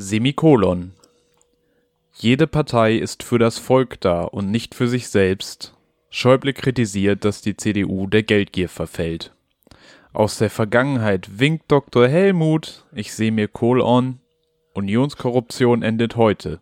[0.00, 0.92] Semikolon.
[2.14, 5.74] Jede Partei ist für das Volk da und nicht für sich selbst.
[6.08, 9.34] Schäuble kritisiert, dass die CDU der Geldgier verfällt.
[10.12, 12.06] Aus der Vergangenheit winkt Dr.
[12.06, 14.20] Helmut, ich sehe mir Kohl on.
[14.72, 16.60] Unionskorruption endet heute.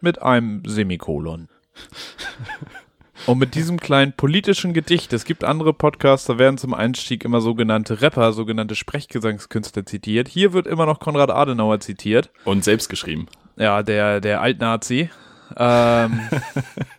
[0.00, 1.50] Mit einem Semikolon.
[3.24, 7.40] Und mit diesem kleinen politischen Gedicht, es gibt andere Podcasts, da werden zum Einstieg immer
[7.40, 10.28] sogenannte Rapper, sogenannte Sprechgesangskünstler zitiert.
[10.28, 12.30] Hier wird immer noch Konrad Adenauer zitiert.
[12.44, 13.26] Und selbst geschrieben.
[13.56, 15.10] Ja, der, der Altnazi.
[15.56, 16.20] Ähm,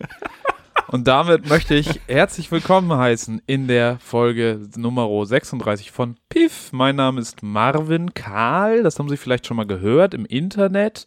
[0.87, 6.71] und damit möchte ich herzlich willkommen heißen in der Folge Nummer 36 von Piff.
[6.71, 11.05] Mein Name ist Marvin Karl, das haben Sie vielleicht schon mal gehört im Internet.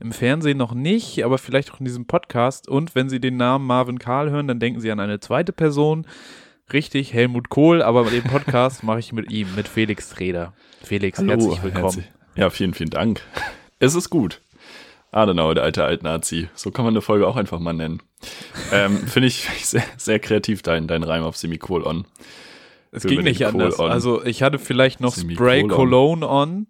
[0.00, 2.68] Im Fernsehen noch nicht, aber vielleicht auch in diesem Podcast.
[2.68, 6.06] Und wenn Sie den Namen Marvin Karl hören, dann denken Sie an eine zweite Person.
[6.72, 10.52] Richtig, Helmut Kohl, aber den Podcast mache ich mit ihm, mit Felix Treder.
[10.82, 11.84] Felix, Hallo, herzlich willkommen.
[11.84, 13.22] herzlich- Ja, vielen, vielen Dank.
[13.80, 14.40] Es ist gut.
[15.10, 16.48] Adenauer, der alte Altnazi.
[16.54, 18.02] So kann man eine Folge auch einfach mal nennen.
[18.72, 22.04] Ähm, Finde ich sehr, sehr kreativ, dein, dein Reim auf Semikolon.
[22.92, 23.78] Es Für ging nicht anders.
[23.80, 23.90] On.
[23.90, 25.68] Also ich hatte vielleicht noch Spray Semikolon.
[25.70, 26.66] Cologne on,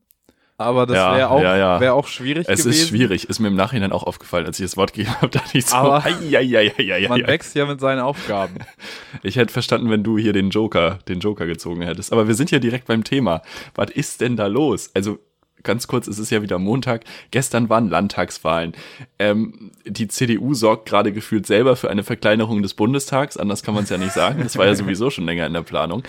[0.58, 1.80] aber das Ja, wäre auch, ja, ja.
[1.80, 2.70] wär auch schwierig Es gewesen.
[2.82, 5.56] ist schwierig, ist mir im Nachhinein auch aufgefallen, als ich das Wort gegeben habe, dachte
[5.56, 8.56] ich so, Aber ei, Man wächst ja mit seinen Aufgaben.
[9.22, 12.12] Ich hätte verstanden, wenn du hier den Joker, den Joker gezogen hättest.
[12.12, 13.40] Aber wir sind ja direkt beim Thema.
[13.74, 14.90] Was ist denn da los?
[14.94, 15.18] Also
[15.62, 17.04] ganz kurz, es ist ja wieder Montag.
[17.30, 18.72] Gestern waren Landtagswahlen.
[19.18, 23.36] Ähm, die CDU sorgt gerade gefühlt selber für eine Verkleinerung des Bundestags.
[23.36, 24.42] Anders kann man es ja nicht sagen.
[24.42, 26.02] Das war ja sowieso schon länger in der Planung.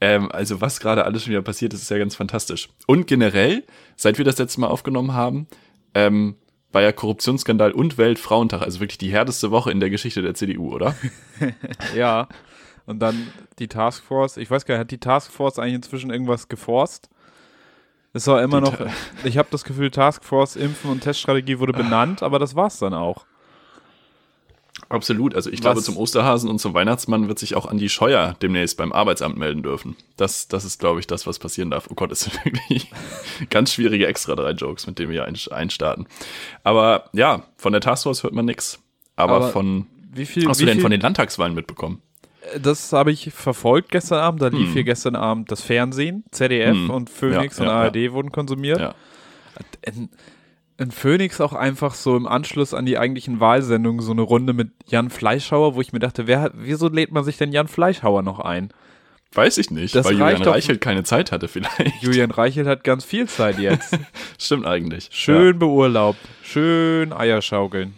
[0.00, 2.68] Ähm, also was gerade alles schon wieder passiert ist, ist ja ganz fantastisch.
[2.86, 3.64] Und generell,
[3.96, 5.46] seit wir das letzte Mal aufgenommen haben,
[5.94, 6.36] ähm,
[6.72, 8.62] war ja Korruptionsskandal und Weltfrauentag.
[8.62, 10.94] Also wirklich die härteste Woche in der Geschichte der CDU, oder?
[11.96, 12.28] ja.
[12.84, 14.36] Und dann die Taskforce.
[14.36, 17.08] Ich weiß gar nicht, hat die Taskforce eigentlich inzwischen irgendwas geforst?
[18.16, 18.74] Es war immer noch,
[19.24, 23.26] ich habe das Gefühl, Taskforce, Impfen und Teststrategie wurde benannt, aber das war's dann auch.
[24.88, 25.34] Absolut.
[25.34, 28.76] Also ich Was- glaube, zum Osterhasen und zum Weihnachtsmann wird sich auch Andi Scheuer demnächst
[28.76, 29.96] beim Arbeitsamt melden dürfen.
[30.16, 31.88] Das, das ist, glaube ich, das, was passieren darf.
[31.90, 32.90] Oh Gott, das sind wirklich
[33.50, 36.06] ganz schwierige extra drei Jokes, mit denen wir ein- einstarten.
[36.62, 38.78] Aber ja, von der Taskforce hört man nix.
[39.16, 42.00] Aber, Aber von, Wie viel, hast wie du denn viel, von den Landtagswahlen mitbekommen?
[42.62, 44.42] Das habe ich verfolgt gestern Abend.
[44.42, 44.72] Da lief Hm.
[44.72, 46.90] hier gestern Abend das Fernsehen, ZDF Hm.
[46.90, 48.78] und Phoenix Ja, und ja, ARD wurden konsumiert.
[48.80, 48.94] Ja.
[49.82, 50.08] in,
[50.78, 54.70] in Phoenix auch einfach so im Anschluss an die eigentlichen Wahlsendungen so eine Runde mit
[54.86, 58.40] Jan Fleischhauer, wo ich mir dachte, wer, wieso lädt man sich denn Jan Fleischhauer noch
[58.40, 58.70] ein?
[59.32, 62.00] Weiß ich nicht, Das weil Julian Reichelt keine Zeit hatte vielleicht.
[62.02, 63.98] Julian Reichelt hat ganz viel Zeit jetzt.
[64.38, 65.08] Stimmt eigentlich.
[65.10, 67.94] Schön beurlaubt, schön Eierschaukeln.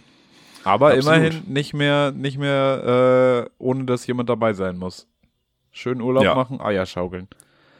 [0.68, 1.04] Aber Absolut.
[1.16, 5.06] immerhin nicht mehr, nicht mehr, äh, ohne dass jemand dabei sein muss.
[5.72, 6.34] Schön Urlaub Ja.
[6.34, 7.28] machen, Eierschaukeln.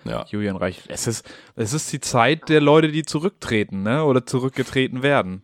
[0.04, 0.10] Ja.
[0.12, 0.26] ja.
[0.28, 0.86] Julian Reichelt.
[0.88, 4.04] Es ist, es ist die Zeit der Leute, die zurücktreten, ne?
[4.04, 5.42] Oder zurückgetreten werden.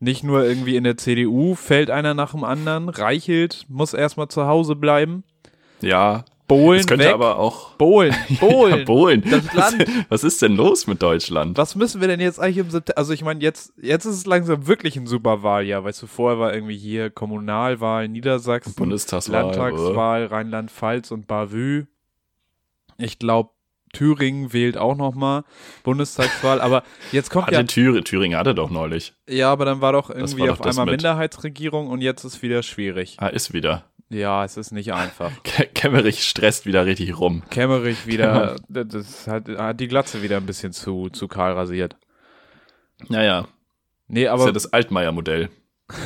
[0.00, 2.88] Nicht nur irgendwie in der CDU fällt einer nach dem anderen.
[2.88, 5.24] Reichelt muss erstmal zu Hause bleiben.
[5.80, 6.24] Ja.
[6.48, 7.12] Bohlen Es könnte weg.
[7.14, 8.74] aber auch Bohlen, Bohlen.
[8.78, 9.22] Ja, Bohlen.
[9.30, 9.86] Das Land.
[9.86, 11.56] Was, was ist denn los mit Deutschland?
[11.58, 12.98] Was müssen wir denn jetzt eigentlich im September?
[12.98, 15.84] Also ich meine, jetzt, jetzt ist es langsam wirklich ein super Wahljahr.
[15.84, 19.42] Weißt du, vorher war irgendwie hier Kommunalwahl, Niedersachsen, Bundestagswahl.
[19.42, 21.84] Landtagswahl, Rheinland-Pfalz und Bavü.
[22.96, 23.50] Ich glaube,
[23.92, 25.44] Thüringen wählt auch nochmal
[25.82, 26.60] Bundestagswahl.
[26.60, 26.82] Aber
[27.12, 29.14] jetzt kommt Hatte ja, Thüringen, Thüringen hatte doch neulich.
[29.28, 32.24] ja, aber dann war doch irgendwie war doch auf das einmal mit- Minderheitsregierung und jetzt
[32.24, 33.16] ist wieder schwierig.
[33.18, 33.84] Ah, ist wieder.
[34.10, 35.30] Ja, es ist nicht einfach.
[35.42, 37.42] Ke Kemmerich stresst wieder richtig rum.
[37.50, 41.96] Kämmerich wieder, das hat, hat die Glatze wieder ein bisschen zu, zu kahl rasiert.
[43.08, 43.46] Naja,
[44.08, 45.50] Nee, ist aber ja das Altmaier-Modell.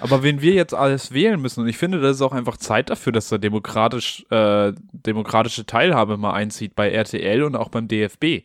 [0.00, 2.90] Aber wen wir jetzt alles wählen müssen, und ich finde, das ist auch einfach Zeit
[2.90, 8.44] dafür, dass da demokratisch, äh, demokratische Teilhabe mal einzieht bei RTL und auch beim DFB.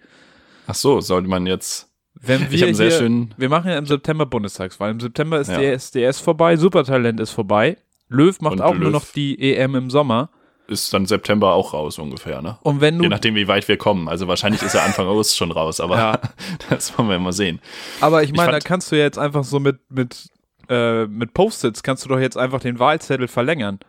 [0.68, 1.92] Ach so, sollte man jetzt.
[2.16, 4.90] Wenn wir hier, wir machen ja im September Bundestagswahl.
[4.92, 5.60] Im September ist Ja.
[5.60, 7.78] der SDS vorbei, Supertalent ist vorbei.
[8.10, 8.94] Löw macht Und auch nur Löw.
[8.94, 10.30] noch die EM im Sommer.
[10.68, 12.58] Ist dann September auch raus ungefähr, ne?
[12.64, 14.08] Und wenn Je du, nachdem, wie weit wir kommen.
[14.08, 16.20] Also wahrscheinlich ist er Anfang August schon raus, aber Ja.
[16.70, 17.60] das wollen wir mal sehen.
[18.02, 20.28] aber ich meine, da kannst du ja jetzt einfach so mit, mit,
[20.70, 23.80] äh, mit Post-its kannst du doch jetzt einfach den Wahlzettel verlängern.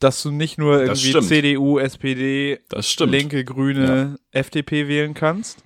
[0.00, 1.20] Dass du nicht nur irgendwie.
[1.20, 2.58] CDU, SPD.
[3.04, 5.62] Linke, Grüne, FDP wählen kannst.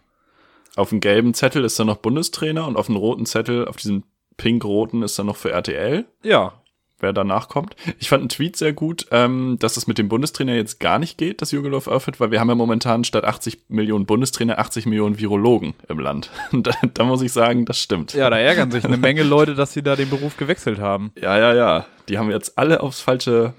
[0.77, 4.05] Auf dem gelben Zettel ist dann noch Bundestrainer und auf dem roten Zettel, auf diesem
[4.37, 6.05] pink-roten ist dann noch für RTL.
[6.23, 6.60] Ja,
[7.01, 7.77] wer danach kommt.
[7.99, 11.19] Ich fand einen Tweet sehr gut, ähm, dass es mit dem Bundestrainer jetzt gar nicht
[11.19, 14.87] geht, dass Jürgen Löw aufhört, weil wir haben ja momentan statt 80 Millionen Bundestrainer 80
[14.87, 16.31] Millionen Virologen im Land.
[16.53, 18.15] Und da, da muss ich sagen, das stimmt.
[18.15, 21.13] Ja, da ärgern sich eine Menge Leute, dass sie da den Beruf gewechselt haben.
[21.21, 21.55] ja, ja.
[21.55, 21.87] ja.
[22.09, 23.55] Die haben jetzt alle aufs falsche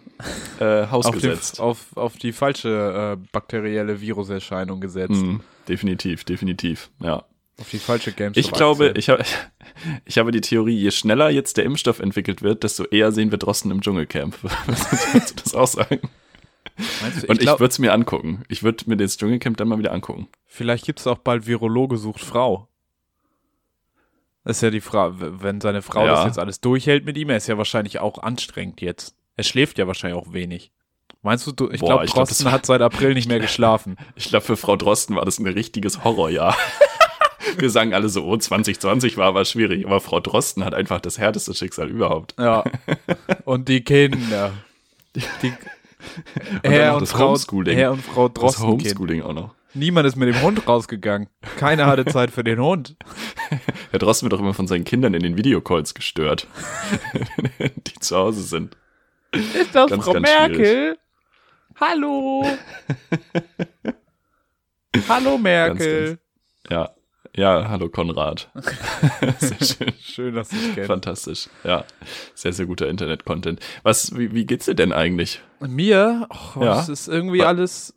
[0.60, 1.60] äh, Haus Auf gesetzt.
[1.60, 5.12] auf, auf die falsche äh, bakterielle Viruserscheinung gesetzt.
[5.22, 7.24] Mhm, definitiv, definitiv, ja.
[7.62, 8.44] Auf die falsche GameStop.
[8.44, 9.24] Ich glaube, ich habe,
[10.06, 13.38] ich habe die Theorie, je schneller jetzt der Impfstoff entwickelt wird, desto eher sehen wir
[13.38, 14.36] Drosten im Dschungelcamp.
[15.14, 16.02] Würdest du das auch sagen?
[16.78, 18.44] Du, Und ich, glaub, würde es mir angucken.
[18.50, 20.28] Ich würde mir das Dschungelcamp dann mal wieder angucken.
[20.48, 22.68] vielleicht gibt's auch bald Virologe sucht Frau.
[24.44, 26.14] Das ist ja die Frage, wenn seine Frau Ja.
[26.16, 29.16] das jetzt alles durchhält mit ihm, er ist ja wahrscheinlich auch anstrengend jetzt.
[29.36, 30.72] Er schläft ja wahrscheinlich auch wenig.
[31.22, 33.98] Meinst du, du ich glaube, ich glaub, Drosten war- hat seit April nicht mehr geschlafen.
[34.16, 36.58] Ich glaube, für Frau Drosten war das ein richtiges Horrorjahr.
[37.58, 41.18] Wir sagen alle so, oh, 2020 war aber schwierig, aber Frau Drosten hat einfach das
[41.18, 42.36] härteste Schicksal überhaupt.
[42.40, 42.64] Ja.
[43.46, 44.54] Und die Kinder.
[45.16, 45.24] Die,
[46.64, 47.76] Herr, und das Frau, Homeschooling.
[47.76, 48.68] Herr und Frau Das Drosten.
[48.68, 49.56] Homeschooling auch noch.
[49.74, 51.30] Niemand ist mit dem Hund rausgegangen.
[51.58, 52.98] Keiner hatte Zeit für den Hund.
[53.92, 56.48] Herr Drosten wird doch immer von seinen Kindern in den Videocalls gestört,
[57.60, 58.76] die zu Hause sind.
[59.32, 60.98] Ist das Ganz, Frau ganz Merkel?
[61.80, 62.46] Hallo.
[65.08, 66.20] Hallo Merkel.
[66.70, 66.92] Ja,
[67.36, 68.50] ja, hallo Konrad.
[69.40, 69.94] Sehr schön.
[70.02, 70.88] Schön, dass du dich kennst.
[70.88, 71.50] Fantastisch.
[71.64, 71.86] Ja,
[72.36, 73.60] sehr, sehr guter Internet-Content.
[73.84, 75.42] Was, wie, wie geht's dir denn eigentlich?
[75.60, 76.80] Mir, oh, Ja.
[76.80, 77.94] es ist irgendwie alles.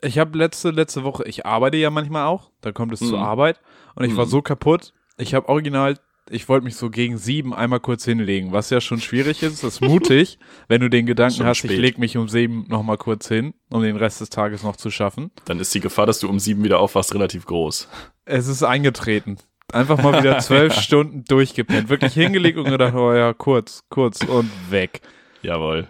[0.00, 3.24] Ich habe letzte letzte Woche, ich arbeite ja manchmal auch, da kommt es zur Mhm.
[3.24, 3.60] Arbeit
[3.96, 4.30] und ich war Mhm.
[4.30, 4.92] so kaputt.
[5.16, 5.98] Ich habe original,
[6.30, 9.62] ich wollte mich so gegen sieben einmal kurz hinlegen, was ja schon schwierig ist.
[9.62, 10.38] Das ist mutig,
[10.68, 11.80] wenn du den Gedanken hast, ich spät.
[11.80, 14.90] leg mich um sieben noch mal kurz hin, um den Rest des Tages noch zu
[14.90, 15.30] schaffen.
[15.44, 17.88] Dann ist die Gefahr, dass du um sieben wieder aufwachst, relativ groß.
[18.24, 19.38] Es ist eingetreten.
[19.72, 21.88] Einfach mal wieder zwölf Stunden durchgepennt.
[21.88, 25.02] Wirklich hingelegt und gedacht, oh ja, kurz, kurz und weg.
[25.42, 25.88] Jawohl.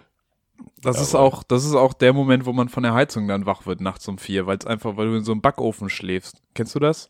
[0.81, 1.27] Das ist Jawohl.
[1.27, 4.07] auch, das ist auch der Moment, wo man von der Heizung dann wach wird nachts
[4.07, 6.41] um vier, weil es einfach, weil du in so einem Backofen schläfst.
[6.53, 7.09] Kennst du das?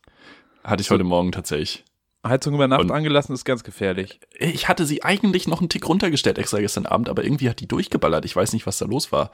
[0.64, 1.86] Hatte ich heute Morgen tatsächlich.
[2.26, 4.20] Heizung über Nacht Und- angelassen ist ganz gefährlich.
[4.38, 7.68] Ich hatte sie eigentlich noch einen Tick runtergestellt extra gestern Abend, aber irgendwie hat die
[7.68, 8.26] durchgeballert.
[8.26, 9.32] Ich weiß nicht, was da los war.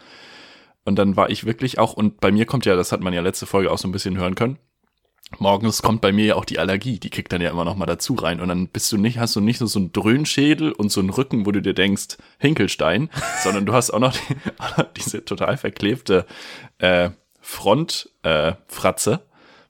[0.83, 3.21] Und dann war ich wirklich auch, und bei mir kommt ja, das hat man ja
[3.21, 4.59] letzte Folge auch so ein bisschen hören können.
[5.39, 7.87] Morgens kommt bei mir ja auch die Allergie, die kickt dann ja immer noch mal
[7.87, 8.39] dazu rein.
[8.39, 11.09] Und dann bist du nicht, hast du nicht so, so einen Dröhnschädel und so einen
[11.09, 13.09] Rücken, wo du dir denkst, Hinkelstein,
[13.43, 16.27] sondern du hast auch noch, die, auch noch diese total verklebte
[16.77, 17.09] äh,
[17.41, 19.21] Frontfratze, äh, Fratze,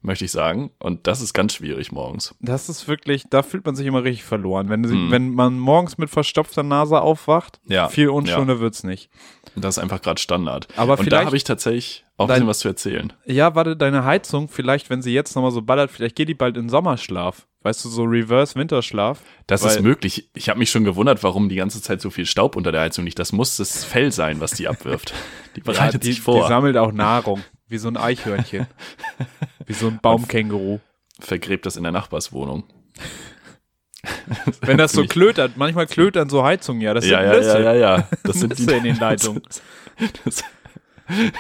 [0.06, 0.72] möchte ich sagen.
[0.80, 2.36] Und das ist ganz schwierig morgens.
[2.40, 4.70] Das ist wirklich, da fühlt man sich immer richtig verloren.
[4.70, 5.12] Wenn, Mhm.
[5.12, 9.10] wenn man morgens mit verstopfter Nase aufwacht, Ja, viel unschöner wird's nicht.
[9.56, 10.68] Das ist einfach gerade Standard.
[10.76, 13.14] Aber und da vielleicht- habe ich tatsächlich auch ein Dein- bisschen was zu erzählen.
[13.26, 16.58] Ja, warte, deine Heizung, vielleicht, wenn sie jetzt nochmal so ballert, vielleicht geht die bald
[16.58, 17.48] in Sommerschlaf.
[17.64, 19.22] Weißt du, so Reverse-Winterschlaf.
[19.48, 20.30] Das Weil- ist möglich.
[20.36, 23.06] Ich habe mich schon gewundert, warum die ganze Zeit so viel Staub unter der Heizung
[23.06, 23.18] liegt.
[23.18, 25.14] Das muss das Fell sein, was die abwirft.
[25.56, 26.44] Die bereitet die, sich vor.
[26.44, 27.42] die sammelt auch Nahrung.
[27.68, 28.68] Wie so ein Eichhörnchen.
[29.66, 30.80] wie so ein Baumkänguru.
[31.20, 32.64] vergräbt das in der Nachbarswohnung.
[34.62, 36.94] Wenn das so klötert, manchmal klötern so Heizungen ja.
[36.94, 37.64] Das ja, sind ja, Nüsse.
[37.64, 38.10] ja, ja, ja.
[38.24, 39.42] Das sind die Nüsse in den Leitungen.
[40.24, 40.44] Das,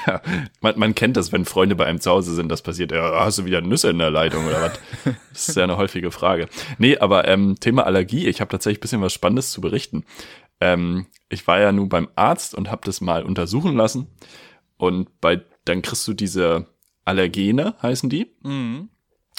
[0.07, 0.21] ja,
[0.61, 2.91] man, man kennt das, wenn Freunde bei einem zu Hause sind, das passiert.
[2.91, 4.79] Ja, hast du wieder Nüsse in der Leitung oder was?
[5.31, 6.47] Das ist ja eine häufige Frage.
[6.77, 10.05] Nee, aber ähm, Thema Allergie, ich habe tatsächlich ein bisschen was Spannendes zu berichten.
[10.61, 14.07] Ähm, ich war ja nun beim Arzt und habe das mal untersuchen lassen.
[14.77, 16.67] Und bei, dann kriegst du diese
[17.05, 18.89] Allergene, heißen die, Mhm.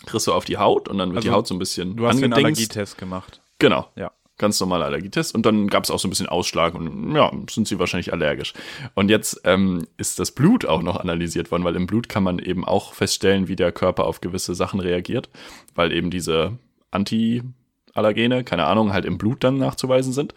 [0.06, 2.06] kriegst du auf die Haut und dann wird die Also, Haut so ein bisschen Du
[2.06, 2.38] hast angedingst.
[2.44, 3.40] Allergietest gemacht.
[3.58, 3.88] Genau.
[3.96, 4.12] Ja.
[4.38, 5.34] Ganz normaler Allergietest.
[5.34, 8.52] Und dann gab es auch so ein bisschen Ausschlag und ja, sind sie wahrscheinlich allergisch.
[8.94, 12.38] Und jetzt ähm, ist das Blut auch noch analysiert worden, weil im Blut kann man
[12.38, 15.30] eben auch feststellen, wie der Körper auf gewisse Sachen reagiert,
[15.74, 16.58] weil eben diese
[16.90, 20.34] Anti-Allergene, keine Ahnung, halt im Blut dann nachzuweisen sind.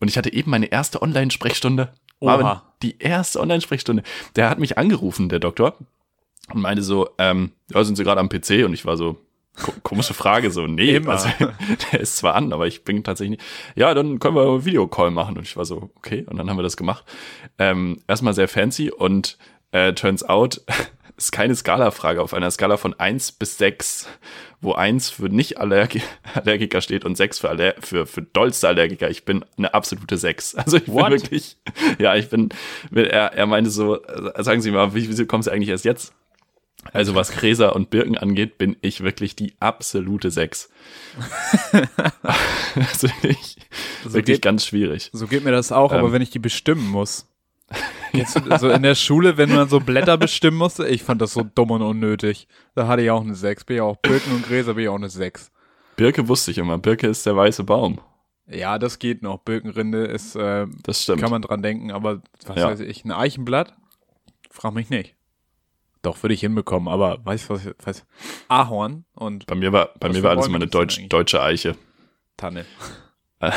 [0.00, 1.92] Und ich hatte eben meine erste Online-Sprechstunde.
[2.18, 2.62] Oha.
[2.82, 4.02] Die erste Online-Sprechstunde.
[4.34, 5.76] Der hat mich angerufen, der Doktor,
[6.52, 8.64] und meinte so, ähm, ja, sind Sie gerade am PC?
[8.64, 9.18] Und ich war so,
[9.60, 11.28] ko komische Frage, so, nee, also,
[11.92, 13.48] der ist zwar an, aber ich bin tatsächlich nicht.
[13.74, 15.36] Ja, dann können wir einen Videocall machen.
[15.36, 17.04] Und ich war so, okay, und dann haben wir das gemacht.
[17.58, 19.38] Ähm, erstmal sehr fancy und
[19.72, 20.62] äh, turns out,
[21.16, 24.06] ist keine Skala-Frage auf einer Skala von eins bis sechs,
[24.60, 29.08] wo eins für Nicht-Allergiker steht und sechs für, Aller für, für dollste Allergiker.
[29.08, 30.54] Ich bin eine absolute sechs.
[30.54, 31.10] Also ich What?
[31.10, 31.56] bin wirklich,
[31.98, 32.50] ja, ich bin,
[32.94, 36.12] er, er meinte so, äh, sagen Sie mal, wie, wieso kommen Sie eigentlich erst jetzt?
[36.92, 40.70] Also was Gräser und Birken angeht, bin ich wirklich die absolute Sechs.
[42.74, 43.56] also ich,
[44.04, 45.10] So wirklich geht- ganz schwierig.
[45.12, 46.12] So geht mir das auch, aber Ähm.
[46.12, 47.26] wenn ich die bestimmen muss.
[48.12, 51.42] Jetzt, so in der Schule, wenn man so Blätter bestimmen musste, ich fand das so
[51.42, 52.46] dumm und unnötig.
[52.74, 53.64] Da hatte ich auch eine 6.
[53.64, 55.50] Bin ich auch Birken und Gräser, bin ich auch eine 6.
[55.96, 56.78] Birke wusste ich immer.
[56.78, 58.00] Birke ist der weiße Baum.
[58.48, 59.38] Ja, das geht noch.
[59.40, 61.20] Birkenrinde ist, äh, Das stimmt.
[61.20, 62.68] kann man dran denken, aber was Ja.
[62.68, 63.74] weiß ich, ein Eichenblatt?
[64.50, 65.15] Frag mich nicht.
[66.06, 68.06] Doch, würde ich hinbekommen, aber weißt du, was weiß?
[68.46, 71.74] Ahorn und bei mir war, bei Was mir war alles immer eine Deutsch, deutsche Eiche.
[72.36, 72.64] Tanne.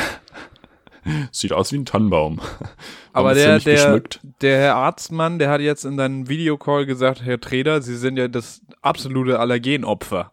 [1.30, 2.40] Sieht aus wie ein Tannenbaum.
[3.12, 4.18] Aber der, der, geschmückt.
[4.40, 8.26] der Herr Arztmann, der hat jetzt in seinem Videocall gesagt, Herr Treder, Sie sind ja
[8.26, 10.32] das absolute Allergenopfer.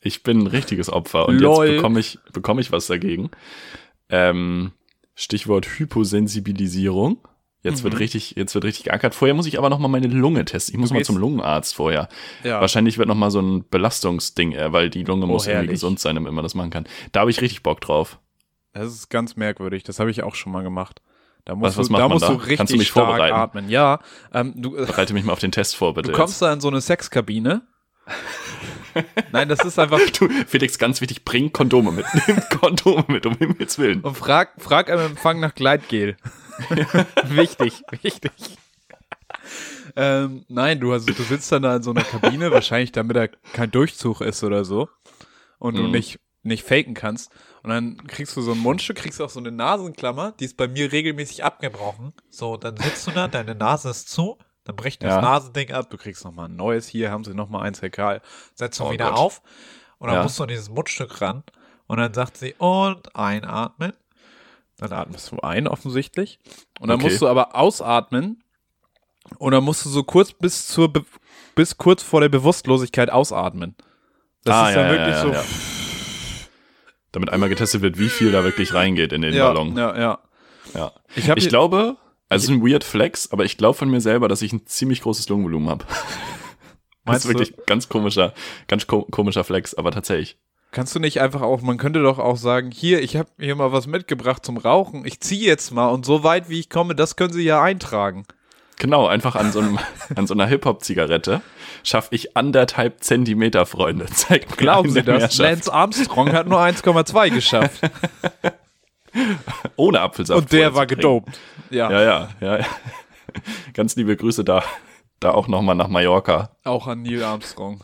[0.00, 1.66] Ich bin ein richtiges Opfer und Lol.
[1.66, 3.32] jetzt bekomme ich, bekomme ich was dagegen.
[4.08, 4.70] Ähm,
[5.16, 7.18] Stichwort Hyposensibilisierung.
[7.66, 9.14] Jetzt wird richtig, jetzt wird richtig geackert.
[9.14, 10.74] Vorher muss ich aber noch mal meine Lunge testen.
[10.74, 12.08] Ich muss mal zum Lungenarzt vorher.
[12.44, 12.60] Ja.
[12.60, 15.70] Wahrscheinlich wird noch mal so ein Belastungsding, äh, weil die Lunge muss irgendwie herrlich.
[15.72, 16.86] gesund sein, damit man das machen kann.
[17.12, 18.18] Da habe ich richtig Bock drauf.
[18.72, 19.82] Das ist ganz merkwürdig.
[19.84, 21.00] Das habe ich auch schon mal gemacht.
[21.44, 22.28] Da Was- musst, was du, macht da musst da?
[22.28, 23.34] du richtig Kannst du mich stark vorbereiten?
[23.36, 23.68] atmen.
[23.70, 24.00] Ja,
[24.34, 26.10] ähm, du, äh, Bereite mich mal auf den Test vor, bitte.
[26.10, 27.62] du kommst da in so eine Sexkabine.
[29.32, 29.98] Nein, das ist einfach.
[29.98, 30.20] jetzt.
[30.20, 32.06] Du, Felix, ganz wichtig, bring Kondome mit.
[32.26, 34.00] Nimm Kondome mit, um Himmels Willen.
[34.00, 36.16] Und frag, frag am Empfang nach Gleitgel.
[37.22, 38.32] wichtig, wichtig.
[39.94, 43.28] Ähm, nein, du, hast, du sitzt dann da in so einer Kabine, wahrscheinlich damit da
[43.52, 44.88] kein Durchzug ist oder so.
[45.58, 45.90] Und du Mhm.
[45.92, 47.30] nicht, nicht faken kannst.
[47.62, 50.68] Und dann kriegst du so ein Mundstück, kriegst auch so eine Nasenklammer, die ist bei
[50.68, 52.12] mir regelmäßig abgebrochen.
[52.30, 55.20] So, dann sitzt du da, deine Nase ist zu, dann bricht das Ja.
[55.20, 58.20] Nasending ab, du kriegst nochmal ein neues, hier haben sie nochmal eins, Herr Karl.
[58.54, 59.18] Setzt du Oh wieder Gott.
[59.18, 59.42] auf
[59.98, 60.22] und dann Ja.
[60.22, 61.42] musst du an dieses Mundstück ran
[61.86, 63.92] und dann sagt sie, und einatmen.
[64.78, 66.38] Dann atmest du ein, offensichtlich.
[66.80, 67.08] Und dann Okay.
[67.08, 68.42] musst du aber ausatmen.
[69.38, 71.04] Und dann musst du so kurz bis zur, Be
[71.54, 73.74] bis kurz vor der Bewusstlosigkeit ausatmen.
[74.44, 75.32] Das Ah, ist ja, dann wirklich ja, so.
[75.32, 75.44] ja.
[77.12, 79.76] Damit einmal getestet wird, wie viel da wirklich reingeht in den Ballon.
[79.76, 80.18] ja, ja.
[80.74, 80.92] Ja.
[81.14, 81.96] Ich, Ich glaube,
[82.28, 84.66] also es ist ein weird Flex, aber ich glaube von mir selber, dass ich ein
[84.66, 85.84] ziemlich großes Lungenvolumen habe.
[87.08, 88.34] Das ist wirklich ganz komischer,
[88.66, 90.38] ganz ko komischer Flex, aber tatsächlich.
[90.72, 93.72] Kannst du nicht einfach auch, man könnte doch auch sagen, hier, ich habe hier mal
[93.72, 95.06] was mitgebracht zum Rauchen.
[95.06, 98.26] Ich ziehe jetzt mal und so weit wie ich komme, das können Sie ja eintragen.
[98.78, 99.78] Genau, einfach an so, einem,
[100.16, 101.40] an so einer Hip-Hop-Zigarette
[101.82, 104.06] schaffe ich anderthalb Zentimeter, Freunde.
[104.12, 105.38] Zeig mir Glauben Sie das?
[105.38, 107.80] Lance Armstrong hat nur 1,2 geschafft.
[109.76, 110.38] Ohne Apfelsaft.
[110.38, 111.38] und der war gedopt.
[111.70, 112.58] Ja, Ja, ja, ja.
[112.58, 112.66] ja.
[113.72, 114.62] Ganz liebe Grüße da,
[115.20, 116.50] da auch nochmal nach Mallorca.
[116.64, 117.82] auch an Neil Armstrong.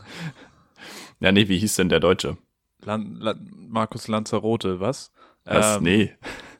[1.19, 2.37] Ja, nee, wie hieß denn der Deutsche?
[2.85, 5.11] Lan Lan Markus Lanzarote, was?
[5.45, 5.77] Was?
[5.77, 6.13] Ähm, nee.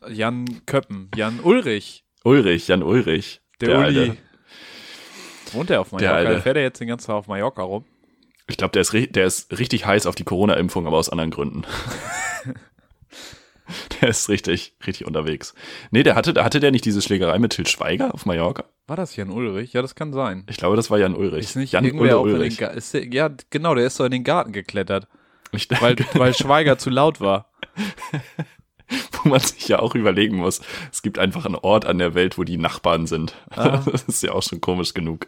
[0.10, 3.42] Jan Köppen, Jan Ulrich, Ulrich, Jan Ulrich.
[3.62, 4.00] der, Uli.
[4.00, 4.18] Alte.
[5.54, 6.16] Wohnt der auf Mallorca?
[6.16, 6.32] Alte.
[6.32, 7.86] Der fährt er jetzt den ganzen Tag auf Mallorca rum?
[8.48, 11.64] Ich glaube, der, ist der ist richtig heiß auf die Corona-Impfung, aber aus anderen Gründen.
[14.02, 15.54] der ist richtig, richtig unterwegs.
[15.92, 18.66] Nee, der hatte, hatte der nicht diese Schlägerei mit Til Schweiger auf Mallorca?
[18.88, 19.72] War das Jan Ulrich?
[19.72, 20.44] Ja, das kann sein.
[20.50, 21.46] Ich glaube, das war Jan Ulrich.
[21.46, 22.60] Ist nicht Jan Ulrich.
[22.60, 25.08] Ist der, Ja, genau, der ist doch in den Garten geklettert,
[25.54, 27.50] Ich, weil, weil Schweiger zu laut war.
[29.24, 32.38] wo man sich ja auch überlegen muss, es gibt einfach einen Ort an der Welt,
[32.38, 33.34] wo die Nachbarn sind.
[33.56, 33.82] Ah.
[33.92, 35.28] Das ist ja auch schon komisch genug.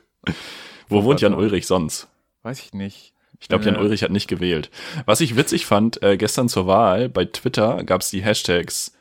[0.89, 2.08] Wo wohnt Jan Ulrich sonst?
[2.44, 3.13] Weiß ich nicht.
[3.39, 3.79] Ich glaube, Jan Äh.
[3.79, 4.70] Ulrich hat nicht gewählt.
[5.05, 8.94] Was ich witzig fand, äh, gestern zur Wahl, bei Twitter gab es die Hashtags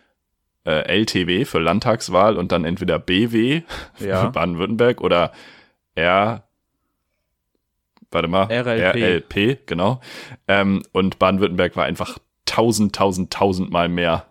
[0.67, 3.63] äh, LTW für Landtagswahl und dann entweder BW
[3.99, 4.23] Ja.
[4.23, 5.33] für Baden-Württemberg oder
[5.95, 6.49] R
[8.15, 8.95] warte mal, RLP.
[9.35, 10.01] RLP, genau.
[10.49, 14.27] Ähm, und Baden-Württemberg war einfach tausend, tausend, tausendmal mehr.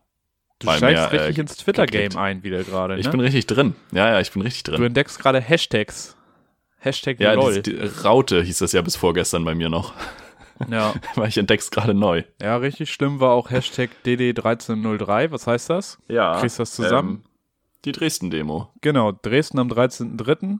[0.59, 3.11] Du Mal steigst mehr, richtig äh, ins Twitter-Game ein wieder gerade, Ich ne?
[3.11, 3.75] bin richtig drin.
[3.91, 4.83] Ja, ja, ich bin richtig Du drin.
[4.85, 6.15] entdeckst gerade Hashtags.
[6.79, 7.61] Hashtag Ja, LOL.
[7.61, 9.93] die, die Raute hieß das ja bis vorgestern bei mir noch.
[10.69, 10.93] ja.
[11.15, 12.23] Weil ich entdeck's gerade neu.
[12.41, 15.31] ja, richtig schlimm war auch Hashtag DD1303.
[15.31, 15.97] Was heißt das?
[16.07, 16.39] Ja.
[16.39, 17.09] Kriegst du das zusammen?
[17.09, 17.29] Ähm,
[17.85, 18.69] die Dresden-Demo.
[18.81, 20.59] Genau, Dresden am 13.03.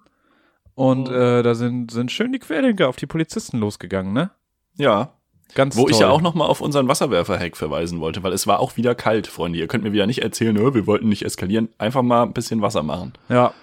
[0.76, 1.14] Und Oh.
[1.14, 4.32] äh, da sind, sind schön die Querdenker auf die Polizisten losgegangen, ne?
[4.76, 5.14] Ja.
[5.56, 5.92] Ganz Wo toll.
[5.92, 9.28] ich ja auch nochmal auf unseren Wasserwerfer-Hack verweisen wollte, weil es war auch wieder kalt,
[9.28, 9.60] Freunde.
[9.60, 11.70] Ihr könnt mir wieder nicht erzählen, "Nö, wir wollten nicht eskalieren.
[11.78, 13.14] Einfach mal ein bisschen Wasser machen.
[13.30, 13.54] Ja,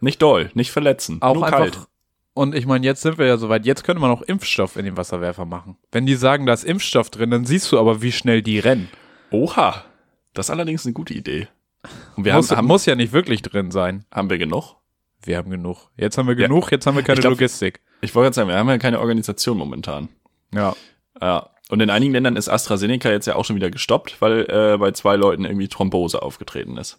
[0.00, 1.20] Nicht doll, nicht verletzen.
[1.20, 1.78] auch nur kalt.
[2.32, 3.64] Und ich meine, jetzt sind wir ja soweit.
[3.66, 5.76] Jetzt könnte man auch Impfstoff in den Wasserwerfer machen.
[5.92, 8.88] Wenn die sagen, da ist Impfstoff drin, dann siehst du aber, wie schnell die rennen.
[9.30, 9.84] Oha.
[10.34, 11.48] Das ist allerdings eine gute Idee.
[12.16, 14.04] Und wir muss, haben, haben, muss ja nicht wirklich drin sein.
[14.10, 14.76] haben wir genug?
[15.26, 15.88] Wir haben genug.
[15.96, 16.46] Jetzt haben wir Ja.
[16.46, 17.80] genug, jetzt haben wir keine Ich glaub- Logistik.
[18.00, 20.08] Ich wollte gerade sagen, wir haben ja keine Organisation momentan.
[20.54, 20.74] Ja.
[21.20, 21.50] Ja.
[21.68, 24.92] Und in einigen Ländern ist AstraZeneca jetzt ja auch schon wieder gestoppt, weil äh, bei
[24.92, 26.98] zwei Leuten irgendwie Thrombose aufgetreten ist.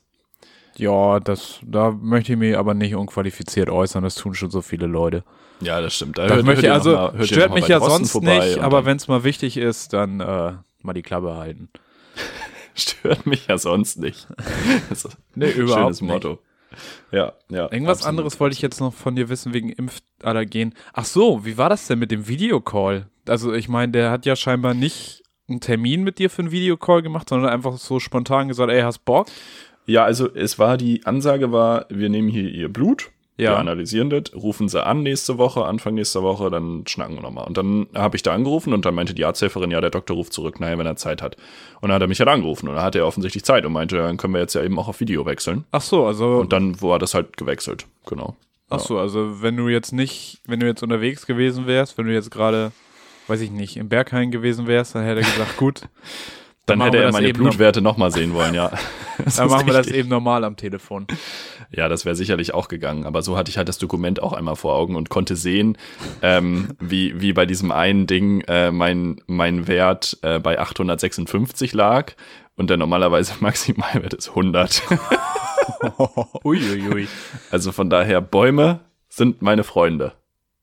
[0.75, 4.03] Ja, das, da möchte ich mich aber nicht unqualifiziert äußern.
[4.03, 5.23] Das tun schon so viele Leute.
[5.61, 6.17] Ja, das stimmt.
[6.17, 8.97] Da Das hört- möchte hört also, mal- stört mich ja Drosten sonst nicht, aber wenn
[8.97, 10.53] es mal wichtig ist, dann äh,
[10.83, 11.69] mal die Klappe halten.
[12.75, 14.27] Stört mich ja sonst nicht.
[14.89, 16.11] Das ist Nee, überhaupt schönes nicht.
[16.11, 16.39] Motto.
[17.11, 17.71] Ja, ja.
[17.71, 18.09] Irgendwas absolut.
[18.09, 20.73] anderes wollte ich jetzt noch von dir wissen wegen Impfallergen.
[20.93, 23.07] Ach so, wie war das denn mit dem Videocall?
[23.27, 27.01] Also ich meine, der hat ja scheinbar nicht einen Termin mit dir für einen Videocall
[27.01, 29.27] gemacht, sondern einfach so spontan gesagt, ey, hast Bock?
[29.85, 33.51] Ja, also es war die Ansage war, wir nehmen hier ihr Blut, Ja.
[33.51, 37.45] wir analysieren das, rufen sie an nächste Woche, Anfang nächster Woche, dann schnacken wir nochmal.
[37.45, 40.33] Und dann habe ich da angerufen und dann meinte die Arzthelferin, ja, der Doktor ruft
[40.33, 41.37] zurück, naja, wenn er Zeit hat.
[41.79, 43.95] Und dann hat er mich halt angerufen und dann hatte er offensichtlich Zeit und meinte,
[43.97, 45.65] dann können wir jetzt ja eben auch auf Video wechseln.
[45.71, 48.35] Ach so, also Und dann war das halt gewechselt, genau.
[48.69, 52.13] ach so, also wenn du jetzt nicht, wenn du jetzt unterwegs gewesen wärst, wenn du
[52.13, 52.71] jetzt gerade
[53.27, 55.81] weiß ich nicht, im Berghain gewesen wärst, dann hätte er gesagt, gut.
[56.67, 58.71] Dann, hätte er das meine Blutwerte nochmal sehen wollen, ja.
[59.25, 60.01] Das Dann machen wir das richtig.
[60.01, 61.07] eben normal am Telefon.
[61.71, 63.03] Ja, das wäre sicherlich auch gegangen.
[63.05, 65.75] Aber so hatte ich halt das Dokument auch einmal vor Augen und konnte sehen,
[66.21, 72.13] ähm, wie, wie bei diesem einen Ding äh, mein, mein Wert äh, bei 856 lag.
[72.55, 74.83] Und der normalerweise Maximalwert ist 100.
[76.43, 77.07] Uiuiui.
[77.51, 80.13] Also von daher, Bäume sind meine Freunde.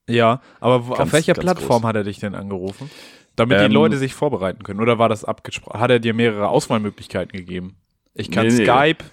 [0.09, 1.89] Ja, aber Ganz- auf welcher Plattform groß.
[1.89, 2.91] hat er dich denn angerufen?
[3.37, 4.81] Damit Ähm, die Leute sich vorbereiten können.
[4.81, 5.81] Oder war das abgesprochen?
[5.81, 7.77] Hat er dir mehrere Auswahlmöglichkeiten gegeben?
[8.15, 8.65] Ich kann Nee, nee.
[8.65, 9.05] Skype,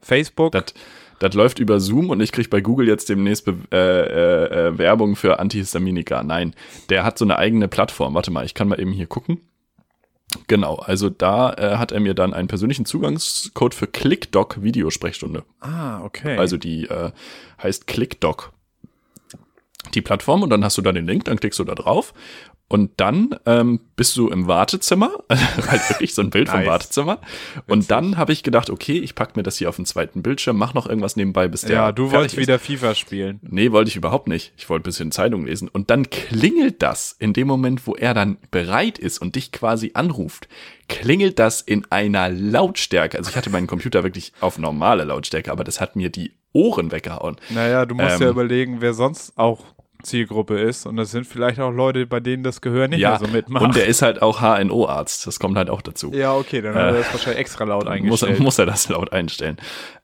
[0.00, 0.52] Facebook.
[0.52, 0.74] Das,
[1.20, 4.78] das läuft über Zoom und ich krieg bei Google jetzt demnächst Be äh, äh, äh,
[4.78, 6.22] Werbung für Antihistaminika.
[6.22, 6.54] Nein,
[6.88, 8.14] der hat so eine eigene Plattform.
[8.14, 9.40] Warte mal, ich kann mal eben hier gucken.
[10.46, 15.44] Genau, also da äh, hat er mir dann einen persönlichen Zugangscode für ClickDoc Videosprechstunde.
[15.60, 16.36] ah, okay.
[16.36, 17.10] Also die äh,
[17.62, 18.52] heißt ClickDoc.
[19.94, 22.14] Die Plattform und dann hast du da den Link, dann klickst du da drauf
[22.70, 26.68] und dann ähm, bist du im Wartezimmer, halt wirklich so ein Bild vom Nice.
[26.68, 27.18] Wartezimmer.
[27.66, 30.56] Und dann habe ich gedacht, okay, ich pack mir das hier auf den zweiten Bildschirm,
[30.56, 32.40] mach noch irgendwas nebenbei, bis der ja, du wolltest ist.
[32.40, 33.40] wieder FIFA spielen.
[33.42, 34.52] Nee, wollte ich überhaupt nicht.
[34.56, 35.66] Ich wollte ein bisschen Zeitung lesen.
[35.66, 39.90] Und dann klingelt das in dem Moment, wo er dann bereit ist und dich quasi
[39.94, 40.46] anruft.
[40.88, 43.18] Klingelt das in einer Lautstärke.
[43.18, 46.92] Also ich hatte meinen Computer wirklich auf normale Lautstärke, aber das hat mir die Ohren
[46.92, 47.34] weggehauen.
[47.48, 49.64] Naja, du musst Ähm, ja überlegen, wer sonst auch
[50.02, 50.86] Zielgruppe ist.
[50.86, 53.62] Und das sind vielleicht auch Leute, bei denen das Gehör nicht Ja, mehr so mitmacht.
[53.64, 55.26] und der ist halt auch HNO-Arzt.
[55.26, 56.12] Das kommt halt auch dazu.
[56.12, 58.40] ja, okay, dann hat er das wahrscheinlich extra laut muss, eingestellt.
[58.40, 59.56] muss er das laut einstellen.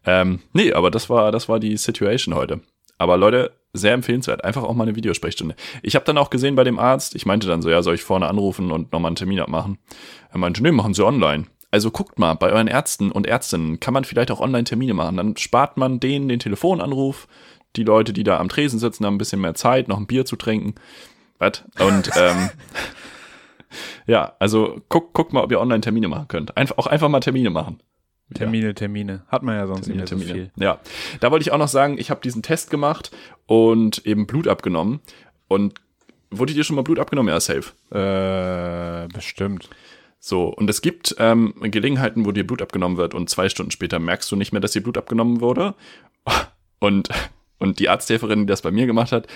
[0.05, 2.61] Ähm, nee, aber das war, das war die Situation heute.
[2.99, 4.43] Aber Leute, sehr empfehlenswert.
[4.45, 5.55] Einfach auch mal eine Videosprechstunde.
[5.83, 8.03] Ich habe dann auch gesehen bei dem Arzt, ich meinte dann so, ja, soll ich
[8.03, 9.79] vorne anrufen und nochmal einen Termin abmachen?
[10.31, 11.45] Er meinte, nee, machen Sie online.
[11.71, 15.19] Also guckt mal, bei euren Ärzten und Ärztinnen kann man vielleicht auch online Termine machen.
[15.19, 17.26] Dann spart man denen den Telefonanruf.
[17.76, 20.25] Die Leute, die da am Tresen sitzen, haben ein bisschen mehr Zeit, noch ein Bier
[20.25, 20.75] zu trinken.
[21.38, 21.62] Was?
[21.78, 22.50] Und ähm,
[24.06, 26.56] ja, also guckt guck mal, ob ihr online Termine machen könnt.
[26.56, 27.80] Einfach, auch einfach mal Termine machen.
[28.35, 29.23] Termine, Termine.
[29.28, 30.51] Hat man ja sonst nicht mehr so viel.
[30.57, 30.81] Ja,
[31.20, 33.12] da wollte ich auch noch sagen, ich habe diesen Test gemacht
[33.46, 35.01] und eben Blut abgenommen.
[35.46, 35.81] Und
[36.31, 37.33] wurde dir schon mal Blut abgenommen?
[37.33, 37.72] Ja, safe.
[37.90, 39.70] Äh, bestimmt.
[40.18, 44.01] So, und es gibt ähm, Gelegenheiten, wo dir Blut abgenommen wird und zwei Stunden später
[44.01, 45.74] merkst du nicht mehr, dass dir Blut abgenommen wurde.
[46.81, 47.09] Und,
[47.59, 49.27] und die Arzthelferin, die das bei mir gemacht hat,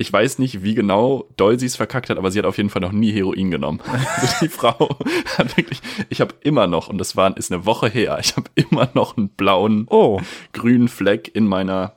[0.00, 2.70] ich weiß nicht, wie genau doll sie es verkackt hat, aber sie hat auf jeden
[2.70, 3.80] Fall noch nie Heroin genommen.
[4.20, 4.96] Also die Frau
[5.38, 8.48] hat wirklich, ich habe immer noch, und das war, ist eine Woche her, ich habe
[8.54, 10.20] immer noch einen blauen Oh,
[10.52, 11.96] grünen Fleck in meiner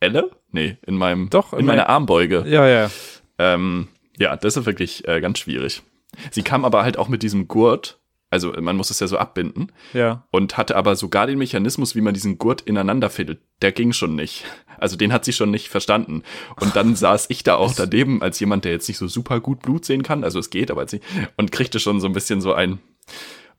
[0.00, 0.30] Elle?
[0.50, 2.44] Nee, in meinem, Doch, in in meiner mein- Armbeuge.
[2.46, 2.90] ja, ja.
[3.38, 3.88] Ähm,
[4.18, 5.82] ja, das ist wirklich äh, ganz schwierig.
[6.30, 7.98] Sie kam aber halt auch mit diesem Gurt,
[8.32, 10.24] also man muss es ja so abbinden, Ja.
[10.30, 13.38] und hatte aber sogar den Mechanismus, wie man diesen Gurt ineinander fädelt.
[13.62, 14.44] Der ging schon nicht.
[14.78, 16.24] Also den hat sie schon nicht verstanden.
[16.58, 19.62] Und dann saß ich da auch daneben als jemand, der jetzt nicht so super gut
[19.62, 21.04] Blut sehen kann, also es geht, aber jetzt nicht,
[21.36, 22.78] und kriegte schon so ein bisschen so ein,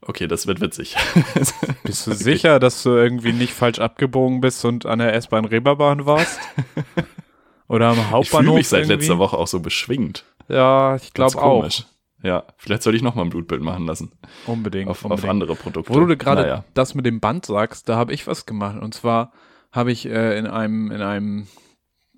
[0.02, 0.96] okay, das wird witzig.
[1.84, 6.04] Bist du sicher, dass du irgendwie nicht falsch abgebogen bist und an der S-Bahn Reeperbahn
[6.04, 6.38] warst?
[7.68, 8.96] Oder am Ich fühle Hauptbahnhof mich seit irgendwie?
[8.98, 10.24] letzter Woche auch so beschwingt.
[10.48, 11.60] Ja, ich glaube auch.
[11.60, 11.84] komisch.
[12.24, 14.10] Ja, vielleicht soll ich noch mal ein Blutbild machen lassen.
[14.46, 14.88] Unbedingt.
[14.88, 15.30] Auf, auf unbedingt.
[15.30, 15.92] andere Produkte.
[15.94, 16.64] Wo du gerade Naja.
[16.74, 18.80] das mit dem Band sagst, da habe ich was gemacht.
[18.80, 19.32] Und zwar
[19.70, 21.46] habe ich äh, in einem in einem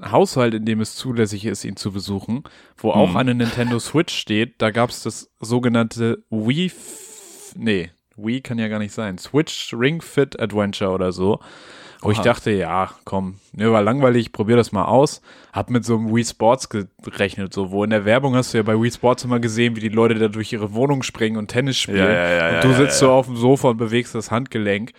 [0.02, 2.44] Haushalt, in dem es zulässig ist, ihn zu besuchen,
[2.76, 3.16] wo auch Mhm.
[3.16, 8.68] eine Nintendo Switch steht, da gab es das sogenannte Wii, F nee, Wii kann ja
[8.68, 11.40] gar nicht sein, Switch Ring Fit Adventure oder so.
[12.06, 12.24] Wo ich Oha.
[12.24, 15.22] dachte, ja, komm, mir war langweilig, ich probier das mal aus.
[15.52, 18.62] Hab mit so einem Wii Sports gerechnet, so, wo in der Werbung hast du ja
[18.62, 21.76] bei Wii Sports immer gesehen, wie die Leute da durch ihre Wohnung springen und Tennis
[21.78, 21.98] spielen.
[21.98, 24.92] Ja, ja, ja, und du sitzt so auf dem Sofa und bewegst das Handgelenk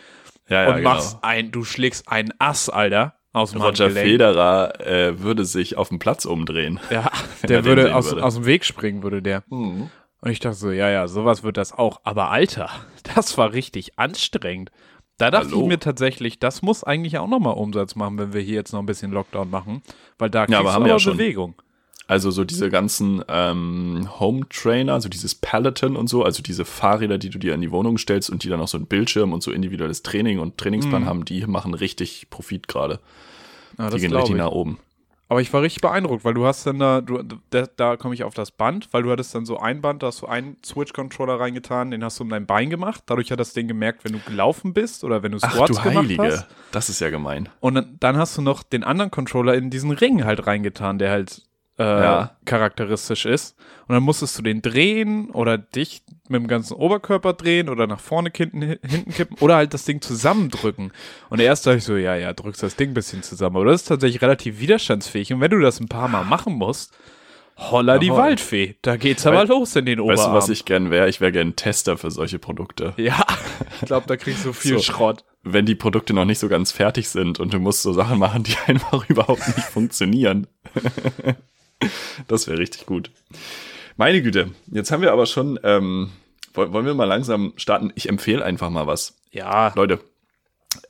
[0.50, 0.90] ja, ja, und genau.
[0.90, 4.12] machst ein, du schlägst einen Ass, Alter, aus dem Roger Handgelenk.
[4.12, 6.80] Federer äh, würde sich auf dem Platz umdrehen.
[6.90, 7.12] Ja,
[7.44, 8.24] der er würde aus, würde.
[8.24, 9.44] aus dem Weg springen, würde der.
[10.22, 12.02] Und ich dachte so, ja, ja, sowas wird das auch.
[12.04, 12.70] Aber Alter,
[13.16, 14.72] das war richtig anstrengend.
[15.18, 15.62] Da dachte Hallo?
[15.62, 18.80] ich mir tatsächlich, das muss eigentlich auch nochmal Umsatz machen, wenn wir hier jetzt noch
[18.80, 19.82] ein bisschen Lockdown machen.
[20.20, 21.18] Weil da kriegst Ja, aber haben wir ja schon.
[21.18, 21.56] Bewegung.
[22.10, 27.18] Also so diese ganzen ähm, Home Trainer, also dieses Peloton und so, also diese Fahrräder,
[27.18, 29.44] die du dir in die Wohnung stellst und die dann auch so einen Bildschirm und
[29.44, 33.00] so individuelles Training und Trainingsplan haben, die machen richtig Profit gerade.
[33.78, 34.38] Ja, Die das gehen richtig ich.
[34.38, 34.78] nach oben.
[35.30, 38.24] Aber ich war richtig beeindruckt, weil du hast dann da, du, da, da komme ich
[38.24, 41.40] auf das Band, weil du hattest dann so ein Band, da hast du einen Switch-Controller
[41.40, 43.04] reingetan, den hast du um dein Bein gemacht.
[43.08, 45.82] Dadurch hat das Ding gemerkt, wenn du gelaufen bist oder wenn du Ach Squats du
[45.84, 46.48] gemacht Heilige, hast.
[46.72, 47.50] das ist ja gemein.
[47.60, 51.12] Und dann, dann hast du noch den anderen Controller in diesen Ring halt reingetan, der
[51.12, 51.44] halt
[51.80, 52.38] äh, Ja.
[52.46, 53.56] charakteristisch ist.
[53.88, 58.00] Und dann musstest du den drehen oder dich mit dem ganzen Oberkörper drehen oder nach
[58.02, 60.92] vorne hinten, hinten kippen oder halt das Ding zusammendrücken.
[61.30, 63.56] Und erst dachte ich so, ja, ja, drückst das Ding ein bisschen zusammen.
[63.56, 65.32] Aber das ist tatsächlich relativ widerstandsfähig.
[65.34, 66.94] Und wenn du das ein paar Mal machen musst,
[67.60, 68.20] Holla die Jawohl.
[68.20, 68.76] Waldfee.
[68.84, 70.18] Da geht's aber Weil- los in den Oberarm.
[70.20, 71.10] Weißt du, was ich gern wäre?
[71.10, 72.94] Ich wäre gern Tester für solche Produkte.
[72.98, 73.26] Ja,
[73.82, 74.84] ich glaube, da kriegst du viel So.
[74.84, 75.24] Schrott.
[75.42, 78.44] Wenn die Produkte noch nicht so ganz fertig sind und du musst so Sachen machen,
[78.44, 80.46] die einfach überhaupt nicht funktionieren.
[82.28, 83.12] Das wäre richtig gut.
[83.96, 86.12] Meine Güte, jetzt haben wir aber schon, ähm,
[86.54, 87.92] woll- wollen wir mal langsam starten?
[87.96, 89.18] Ich empfehle einfach mal was.
[89.32, 90.00] Ja, Leute,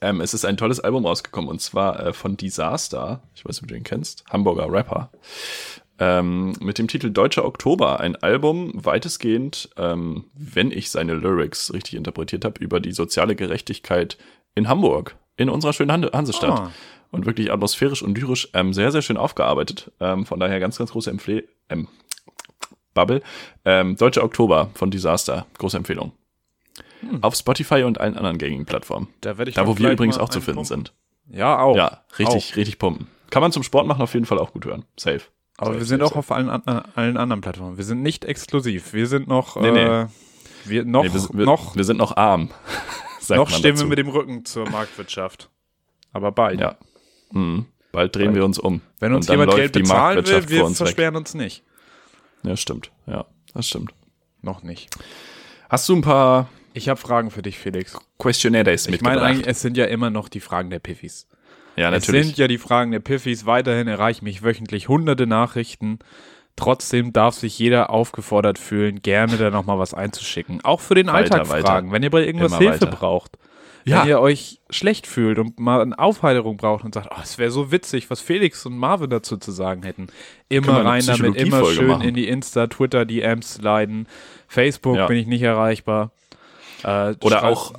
[0.00, 3.22] ähm, es ist ein tolles Album rausgekommen und zwar äh, von Disaster.
[3.34, 4.24] Ich weiß nicht, ob du den kennst.
[4.30, 5.10] Hamburger Rapper.
[6.00, 7.98] Ähm, mit dem Titel Deutscher Oktober.
[7.98, 14.16] Ein Album weitestgehend, ähm, wenn ich seine Lyrics richtig interpretiert habe, über die soziale Gerechtigkeit
[14.54, 16.50] in Hamburg, in unserer schönen Han Hansestadt.
[16.60, 16.72] Ah.
[17.10, 19.90] Und wirklich atmosphärisch und lyrisch ähm, sehr, sehr schön aufgearbeitet.
[20.00, 21.44] Ähm, von daher ganz, ganz große Empfehlung.
[21.70, 21.88] Ähm,
[22.94, 23.22] Bubble.
[23.64, 25.46] Ähm, Deutscher Oktober von Disaster.
[25.58, 26.12] Große Empfehlung.
[27.20, 29.08] Auf Spotify und allen anderen gängigen Plattformen.
[29.20, 30.84] da werde ich Da, wo wir übrigens auch zu finden einpumpen.
[30.86, 30.92] sind.
[31.30, 31.76] Ja, auch.
[31.76, 33.06] Ja, richtig, richtig pumpen.
[33.30, 34.84] Kann man zum Sport machen auf jeden Fall auch gut hören.
[34.98, 35.20] Safe.
[35.58, 36.62] Aber Safe, wir sind safe, auch auf allen, an,
[36.94, 37.76] allen anderen Plattformen.
[37.76, 38.92] Wir sind nicht exklusiv.
[38.94, 39.82] Wir sind noch, Nee, nee.
[39.84, 40.06] äh,
[40.64, 42.50] wir noch, Nee, wir, noch, wir sind noch arm.
[43.28, 43.84] noch stehen dazu.
[43.84, 45.50] wir mit dem Rücken zur Marktwirtschaft.
[46.12, 46.60] Aber bald.
[46.60, 46.76] Ja.
[47.32, 47.66] Mhm.
[47.92, 48.80] Bald drehen wir uns um.
[49.00, 50.86] Wenn uns jemand Geld bezahlen will, wir uns weg.
[50.86, 51.62] versperren uns nicht.
[52.42, 52.90] Ja, stimmt.
[53.06, 53.92] Ja, das stimmt.
[54.42, 54.88] Noch nicht.
[55.68, 57.98] Hast du ein paar Ich habe Fragen für dich, Felix.
[58.18, 59.30] Questionnaires Ich meine mitgebracht?
[59.30, 61.26] eigentlich, es sind ja immer noch die Fragen der Piffis.
[61.76, 62.26] ja, Es natürlich.
[62.26, 63.46] sind ja die Fragen der Piffis.
[63.46, 65.98] Weiterhin erreichen mich wöchentlich hunderte Nachrichten.
[66.56, 70.60] Trotzdem darf sich jeder aufgefordert fühlen, gerne da nochmal was einzuschicken.
[70.64, 71.90] Auch für den Weiter, Alltag weiter.
[71.92, 72.96] wenn ihr bei irgendwas Immer Hilfe weiter.
[72.96, 73.38] braucht.
[73.88, 74.02] Ja.
[74.02, 77.50] Wenn ihr euch schlecht fühlt und mal eine Aufheiterung braucht und sagt, oh, es wäre
[77.50, 80.08] so witzig, was Felix und Marvin dazu zu sagen hätten.
[80.48, 82.02] Immer rein damit, immer schön machen.
[82.02, 84.06] in die Insta, Twitter, DMs leiden.
[84.46, 85.06] Facebook Ja.
[85.06, 86.10] bin ich nicht erreichbar.
[86.84, 87.72] Äh, Oder auch,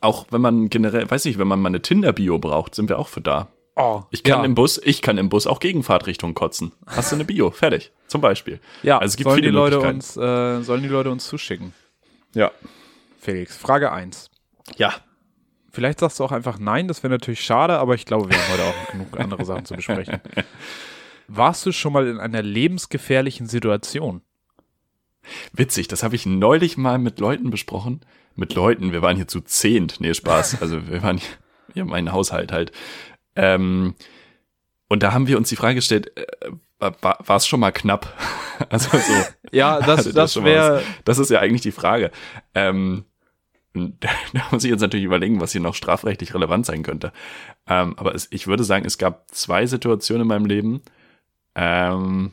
[0.00, 3.08] auch wenn man generell, weiß ich, wenn man mal eine Tinder-Bio braucht, sind wir auch
[3.08, 3.48] für da.
[3.76, 4.44] Oh, Ich kann ja.
[4.44, 6.72] im Bus, ich kann im Bus auch Gegenfahrtrichtung kotzen.
[6.86, 7.50] Hast du eine Bio?
[7.52, 7.92] Fertig.
[8.08, 8.58] Zum Beispiel.
[8.82, 11.72] Ja, also es gibt sollen, viele die Leute uns, äh, sollen die Leute uns zuschicken?
[12.34, 12.50] Ja.
[13.20, 14.30] Felix, Frage 1.
[14.78, 14.94] Ja.
[15.78, 18.52] Vielleicht sagst du auch einfach nein, das wäre natürlich schade, aber ich glaube, wir haben
[18.52, 20.20] heute auch genug andere Sachen zu besprechen.
[21.28, 24.22] Warst du schon mal in einer lebensgefährlichen Situation?
[25.52, 28.00] Witzig, das habe ich neulich mal mit Leuten besprochen.
[28.34, 30.00] Mit Leuten, wir waren hier zu zehnt.
[30.00, 30.60] Nee, Spaß.
[30.62, 31.20] Also wir waren
[31.72, 32.72] hier mein Haushalt halt.
[33.36, 33.94] Ähm,
[34.88, 38.12] und da haben wir uns die Frage gestellt, äh, war, war es schon mal knapp?
[38.70, 39.12] Also so.
[39.52, 40.82] Ja, das, hatte das mal wäre.
[41.04, 42.10] Das ist ja eigentlich die Frage.
[42.56, 43.04] Ähm,
[44.32, 47.12] da muss ich jetzt natürlich überlegen, was hier noch strafrechtlich relevant sein könnte.
[47.66, 50.82] Ähm, aber es, ich würde sagen, es gab zwei Situationen in meinem Leben.
[51.54, 52.32] Ähm,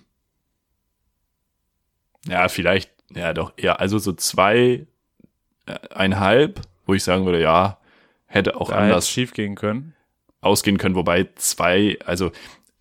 [2.28, 4.86] ja, vielleicht, ja doch, ja, also so zwei,
[5.66, 7.78] äh, einhalb, wo ich sagen würde, ja,
[8.26, 9.94] hätte auch Da anders schief gehen können.
[10.42, 12.32] ausgehen können, wobei zwei, also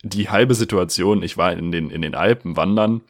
[0.03, 3.01] die halbe Situation, ich war in den, in den Alpen wandern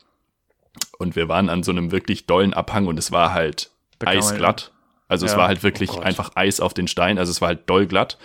[0.99, 3.71] und wir waren an so einem wirklich dollen Abhang und es war halt
[4.05, 4.73] eisglatt.
[5.15, 7.49] Also es Ja, war halt wirklich oh einfach Eis auf den Stein, also es war
[7.49, 8.19] halt doll glatt.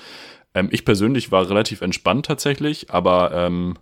[0.53, 3.77] Ähm, ich persönlich war relativ entspannt tatsächlich, aber ähm,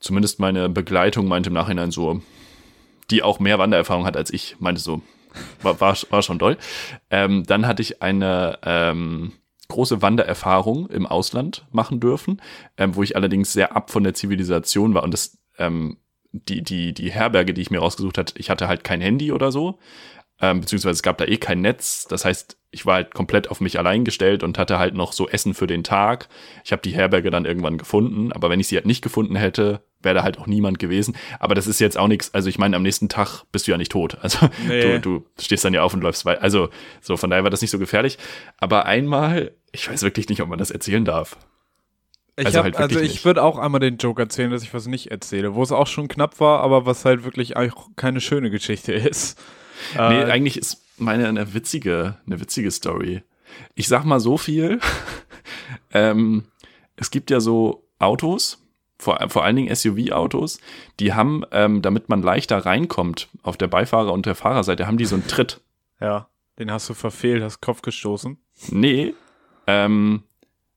[0.00, 2.22] zumindest meine Begleitung meinte im Nachhinein so,
[3.10, 5.02] die auch mehr Wandererfahrung hat als ich, meinte so,
[5.62, 6.56] war, war, war schon doll.
[7.10, 9.32] Ähm, dann hatte ich eine ähm,
[9.68, 12.40] große Wandererfahrung im Ausland machen dürfen,
[12.76, 15.02] ähm, wo ich allerdings sehr ab von der Zivilisation war.
[15.02, 15.98] Und das ähm,
[16.32, 19.50] die die die Herberge, die ich mir rausgesucht hatte, ich hatte halt kein Handy oder
[19.52, 19.78] so,
[20.40, 22.06] ähm, beziehungsweise es gab da eh kein Netz.
[22.08, 25.28] Das heißt, ich war halt komplett auf mich allein gestellt und hatte halt noch so
[25.28, 26.28] Essen für den Tag.
[26.64, 29.80] Ich habe die Herberge dann irgendwann gefunden, aber wenn ich sie halt nicht gefunden hätte,
[30.00, 31.16] wäre da halt auch niemand gewesen.
[31.40, 33.78] Aber das ist jetzt auch nichts, also ich meine, am nächsten Tag bist du ja
[33.78, 34.18] nicht tot.
[34.20, 34.98] Also Nee.
[34.98, 36.42] du, du stehst dann ja auf und läufst weiter.
[36.42, 36.68] Also
[37.00, 38.18] so, von daher war das nicht so gefährlich.
[38.58, 41.36] Aber einmal, ich weiß wirklich nicht, ob man das erzählen darf.
[42.36, 44.86] Ich Also hab, halt also ich würde auch einmal den Joke erzählen, dass ich was
[44.86, 48.50] nicht erzähle, wo es auch schon knapp war, aber was halt wirklich auch keine schöne
[48.50, 49.40] Geschichte ist.
[49.94, 53.22] Nee, Äh, eigentlich ist meine eine witzige, eine witzige Story.
[53.74, 54.80] Ich sag mal so viel.
[55.92, 56.44] ähm,
[56.96, 58.64] es gibt ja so Autos,
[58.98, 60.60] vor, vor allen Dingen SUV-Autos,
[61.00, 65.04] die haben, ähm, damit man leichter reinkommt, auf der Beifahrer- und der Fahrerseite, haben die
[65.06, 65.60] so einen Tritt.
[66.00, 68.38] ja, den hast du verfehlt, hast Kopf gestoßen.
[68.70, 69.14] Nee,
[69.66, 70.24] ähm,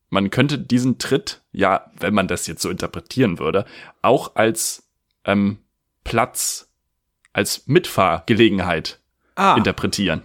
[0.10, 3.66] man könnte diesen Tritt, ja, wenn man das jetzt so interpretieren würde,
[4.02, 4.90] auch als
[5.26, 5.58] ähm,
[6.04, 6.71] Platz,
[7.34, 9.00] als Mitfahrgelegenheit
[9.36, 10.22] Ah, interpretieren.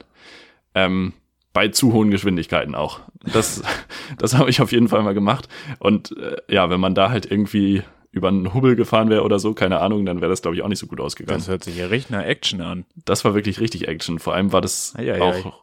[0.74, 1.12] Ähm,
[1.52, 3.00] bei zu hohen Geschwindigkeiten auch.
[3.32, 3.62] Das,
[4.18, 5.48] das habe ich auf jeden Fall mal gemacht.
[5.78, 9.54] Und äh, ja, wenn man da halt irgendwie über einen Hubbel gefahren wäre oder so,
[9.54, 11.38] keine Ahnung, dann wäre das, glaube ich, auch nicht so gut ausgegangen.
[11.38, 12.84] das hört sich ja richtig nach Action an.
[13.04, 14.18] Das war wirklich richtig Action.
[14.18, 15.20] Vor allem war das Eieiei.
[15.20, 15.62] auch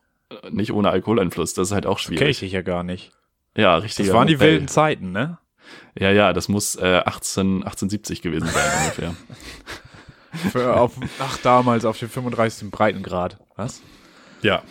[0.51, 1.53] nicht ohne Alkoholeinfluss.
[1.53, 2.39] Das ist halt auch Kenn ich schwierig.
[2.39, 3.11] dich ja gar nicht.
[3.55, 4.07] Ja, richtig.
[4.07, 5.37] Das waren die wilden Zeiten, ne?
[5.99, 9.15] Ja, ja, das muss äh, 18, 1870 gewesen sein ungefähr.
[10.51, 12.71] Für auf, ach, damals auf dem 35.
[12.71, 13.37] Breitengrad.
[13.55, 13.81] Was?
[14.41, 14.63] Ja.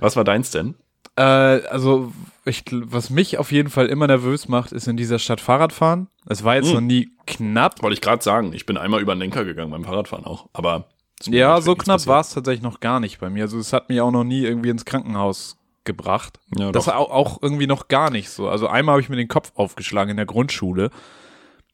[0.00, 0.74] Was war deins denn?
[1.16, 2.12] Äh, also,
[2.44, 6.08] ich, was mich auf jeden Fall immer nervös macht, ist in dieser Stadt Fahrradfahren.
[6.26, 6.74] Es war jetzt Hm.
[6.74, 7.82] noch nie knapp.
[7.82, 8.52] Wollte ich gerade sagen.
[8.52, 10.48] Ich bin einmal über den Lenker gegangen beim Fahrradfahren auch.
[10.52, 10.86] Aber
[11.26, 13.42] Ja, so knapp war es tatsächlich noch gar nicht bei mir.
[13.44, 16.38] Also, es hat mich auch noch nie irgendwie ins Krankenhaus gebracht.
[16.56, 18.48] Ja, das auch, auch irgendwie noch gar nicht so.
[18.48, 20.90] Also, einmal habe ich mir den Kopf aufgeschlagen in der Grundschule.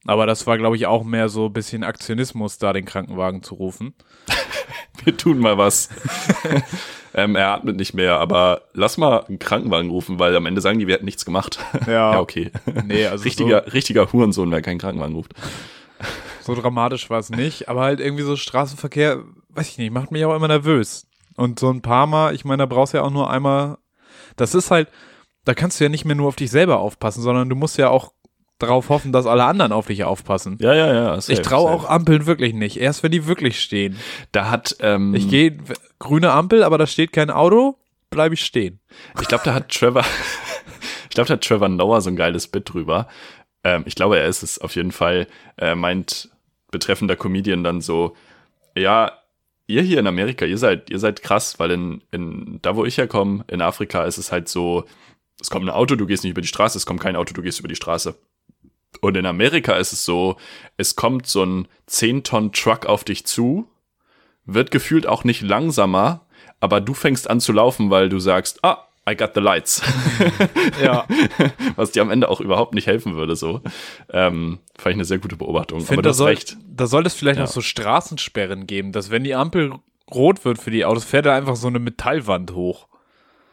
[0.05, 3.55] Aber das war, glaube ich, auch mehr so ein bisschen Aktionismus, da den Krankenwagen zu
[3.55, 3.93] rufen.
[5.03, 5.89] Wir tun mal was.
[7.13, 10.79] ähm, er atmet nicht mehr, aber lass mal einen Krankenwagen rufen, weil am Ende sagen
[10.79, 11.59] die, wir hätten nichts gemacht.
[11.85, 12.13] Ja.
[12.13, 12.51] ja okay.
[12.85, 15.33] Nee, also richtiger, richtiger Hurensohn, wer keinen Krankenwagen ruft.
[16.41, 20.25] So dramatisch war es nicht, aber halt irgendwie so Straßenverkehr, weiß ich nicht, macht mich
[20.25, 21.07] auch immer nervös.
[21.35, 23.77] Und so ein paar Mal, ich meine, da brauchst du ja auch nur einmal,
[24.35, 24.89] das ist halt,
[25.45, 27.89] da kannst du ja nicht mehr nur auf dich selber aufpassen, sondern du musst ja
[27.89, 28.11] auch
[28.59, 30.57] darauf hoffen, dass alle anderen auf dich aufpassen.
[30.61, 31.21] Ja, ja, ja.
[31.21, 33.97] safe, ich traue auch Ampeln wirklich nicht, erst wenn die wirklich stehen.
[34.31, 35.57] Da hat, ähm, Ich gehe,
[35.97, 37.77] grüne Ampel, aber da steht kein Auto,
[38.09, 38.79] bleibe ich stehen.
[39.21, 40.03] Ich glaube, da hat Trevor,
[41.03, 43.07] ich glaube, da hat Trevor Noah so ein geiles Bit drüber.
[43.63, 46.29] Ähm, ich glaube, er ist es auf jeden Fall, äh, meint
[46.71, 48.15] betreffender Comedian dann so,
[48.75, 49.13] ja,
[49.67, 52.97] ihr hier in Amerika, ihr seid, ihr seid krass, weil in, in, da wo ich
[52.97, 54.85] herkomme, in Afrika ist es halt so,
[55.39, 57.41] es kommt ein Auto, du gehst nicht über die Straße, es kommt kein Auto, du
[57.41, 58.15] gehst über die Straße.
[59.01, 60.37] Und in Amerika ist es so,
[60.77, 63.67] es kommt so ein 10-Tonnen-Truck auf dich zu,
[64.45, 66.25] wird gefühlt auch nicht langsamer,
[66.59, 69.81] aber du fängst an zu laufen, weil du sagst, ah, I got the lights.
[70.83, 71.07] Ja,
[71.75, 73.61] Was dir am Ende auch überhaupt nicht helfen würde, so.
[74.11, 75.79] Ähm, fand ich eine sehr gute Beobachtung.
[75.79, 76.57] ich aber du da, soll, recht.
[76.67, 77.43] da soll es vielleicht Ja.
[77.45, 79.73] noch so Straßensperren geben, dass wenn die Ampel
[80.11, 82.87] rot wird für die Autos, fährt da einfach so eine Metallwand hoch.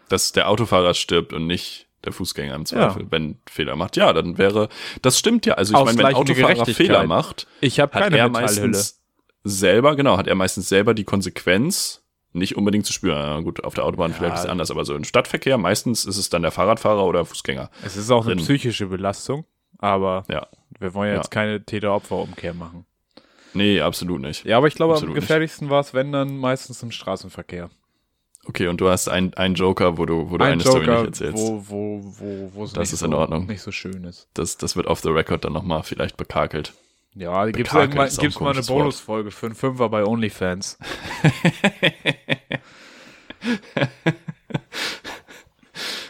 [0.08, 3.96] Dass der Autofahrer stirbt und nicht der Fußgänger im Zweifel, wenn Fehler macht.
[3.96, 4.68] Ja, dann wäre,
[5.02, 5.54] das stimmt ja.
[5.54, 6.66] Also ich meine, wenn Autofahrer.
[6.66, 9.00] Fehler macht, Ich habe hat keine er meistens
[9.44, 13.18] selber, genau, hat er meistens selber die Konsequenz, nicht unbedingt zu spüren.
[13.18, 16.16] Ja, gut, auf der Autobahn vielleicht ist es anders, aber so im Stadtverkehr meistens ist
[16.16, 17.70] es dann der Fahrradfahrer oder Fußgänger.
[17.84, 18.44] Es ist auch eine drin.
[18.44, 19.44] psychische Belastung,
[19.78, 20.46] aber Ja.
[20.78, 21.20] wir wollen ja Ja.
[21.20, 22.86] jetzt keine Täter-Opfer-Umkehr machen.
[23.54, 24.44] Nee, absolut nicht.
[24.44, 27.70] Ja, aber ich glaube, Absolut am gefährlichsten war es, wenn dann meistens im Straßenverkehr.
[28.48, 31.00] Okay, und du hast einen, einen Joker, wo du, wo du Ein eine Story Joker,
[31.00, 31.36] nicht erzählst.
[31.42, 33.46] wo, wo, wo, wo es Das nicht, ist so, in Ordnung.
[33.46, 34.28] nicht so schön ist.
[34.34, 36.72] Das, das wird off the record dann nochmal vielleicht bekakelt.
[37.14, 38.62] Ja, auch ein gibt's mal eine.
[38.62, 40.78] Bonusfolge für einen Fünfer bei OnlyFans.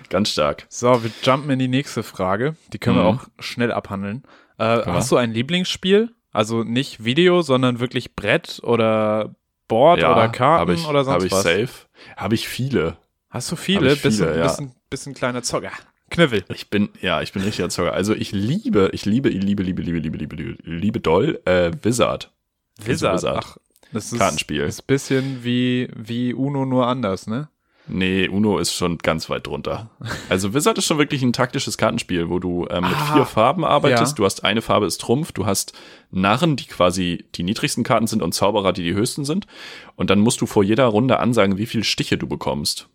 [0.09, 0.67] Ganz stark.
[0.69, 2.57] So, wir jumpen in die nächste Frage.
[2.73, 3.19] Die können wir Mhm.
[3.19, 4.23] auch schnell abhandeln.
[4.59, 4.93] Äh, wir.
[4.95, 6.11] hast du ein Lieblingsspiel?
[6.33, 9.35] Also nicht Video, sondern wirklich Brett oder
[9.69, 11.43] Board oder Karten ich, oder sonst hab ich was?
[11.43, 11.87] safe.
[12.17, 12.97] Habe ich viele.
[13.31, 13.93] Hast du viele?
[13.93, 14.43] Ich viele, bisschen, ja.
[14.43, 15.73] bisschen, bisschen kleiner Zocker.
[16.11, 16.45] Kniffel.
[16.55, 17.93] Ich bin, ja, ich bin richtiger Zocker.
[17.93, 21.73] Also ich liebe, ich liebe, ich liebe, liebe, liebe, liebe, liebe, liebe, liebe doll, äh,
[21.83, 22.33] Wizard.
[22.79, 23.17] Wizard.
[23.17, 23.45] Wizard.
[23.45, 23.57] Ach,
[23.93, 24.63] das ist, Kartenspiel.
[24.63, 27.49] ist ein bisschen wie, wie Uno nur anders, ne?
[27.89, 29.91] Nee, Uno ist schon ganz weit drunter.
[30.29, 33.65] Also Wizard ist schon wirklich ein taktisches Kartenspiel, wo du ähm, mit Ah, vier Farben
[33.65, 34.13] arbeitest.
[34.13, 34.17] ja.
[34.17, 35.73] Du hast eine Farbe ist Trumpf, du hast
[36.11, 39.47] Narren, die quasi die niedrigsten Karten sind und Zauberer, die die höchsten sind.
[39.95, 42.89] Und dann musst du vor jeder Runde ansagen, wie viel Stiche du bekommst.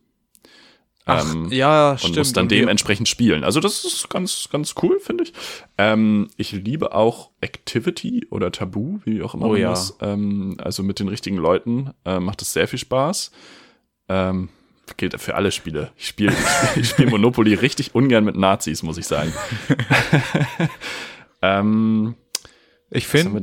[1.06, 2.18] Ach, Ähm, ja, und stimmt.
[2.18, 3.44] musst dann Und dementsprechend spielen.
[3.44, 5.34] Also das ist ganz, ganz cool, finde ich.
[5.78, 9.70] Ähm, ich liebe auch Activity oder Tabu, wie auch immer Oh man ja.
[9.70, 13.32] das, ähm, also mit den richtigen Leuten äh, macht es sehr viel Spaß.
[14.10, 14.50] Ähm,
[14.98, 15.92] gilt für alle Spiele.
[15.98, 16.32] Ich spiele
[16.72, 19.34] spiel, spiel Monopoly richtig ungern mit Nazis, muss ich sagen.
[21.42, 22.16] ähm,
[22.94, 23.40] ich finde,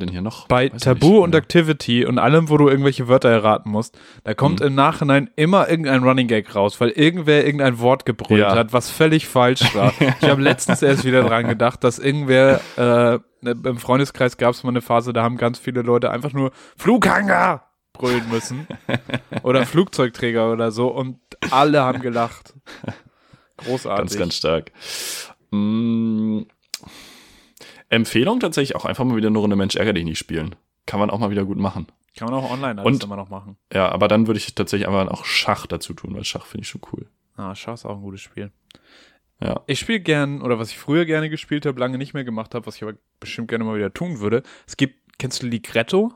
[0.49, 4.61] bei Weiß Tabu und Activity und allem, wo du irgendwelche Wörter erraten musst, da kommt
[4.61, 4.67] Mhm.
[4.67, 8.55] im Nachhinein immer irgendein Running Gag raus, weil irgendwer irgendein Wort gebrüllt Ja.
[8.55, 9.95] hat, was völlig falsch war.
[10.21, 14.71] ich habe letztens erst wieder dran gedacht, dass irgendwer, äh, im Freundeskreis gab es mal
[14.71, 17.63] eine Phase, da haben ganz viele Leute einfach nur Flughanger
[17.99, 18.67] brüllen müssen.
[19.43, 21.19] oder Flugzeugträger oder so und
[21.51, 22.55] alle haben gelacht.
[23.59, 23.99] Großartig.
[23.99, 24.73] Ganz, ganz stark.
[25.51, 26.43] Mm,
[27.89, 30.55] Empfehlung tatsächlich auch einfach mal wieder eine Runde Mensch ärger dich nicht spielen.
[30.87, 31.87] Kann man auch mal wieder gut machen.
[32.17, 33.57] Kann man auch online alles Und- immer noch machen.
[33.73, 36.69] Ja, aber dann würde ich tatsächlich einfach auch Schach dazu tun, weil Schach finde ich
[36.69, 37.07] schon cool.
[37.37, 38.51] Ah, Schach ist auch ein gutes Spiel.
[39.41, 39.61] Ja.
[39.67, 42.67] Ich spiele gern, oder was ich früher gerne gespielt habe, lange nicht mehr gemacht habe,
[42.67, 44.43] was ich aber bestimmt gerne mal wieder tun würde.
[44.67, 46.13] Es gibt, kennst du Ligretto?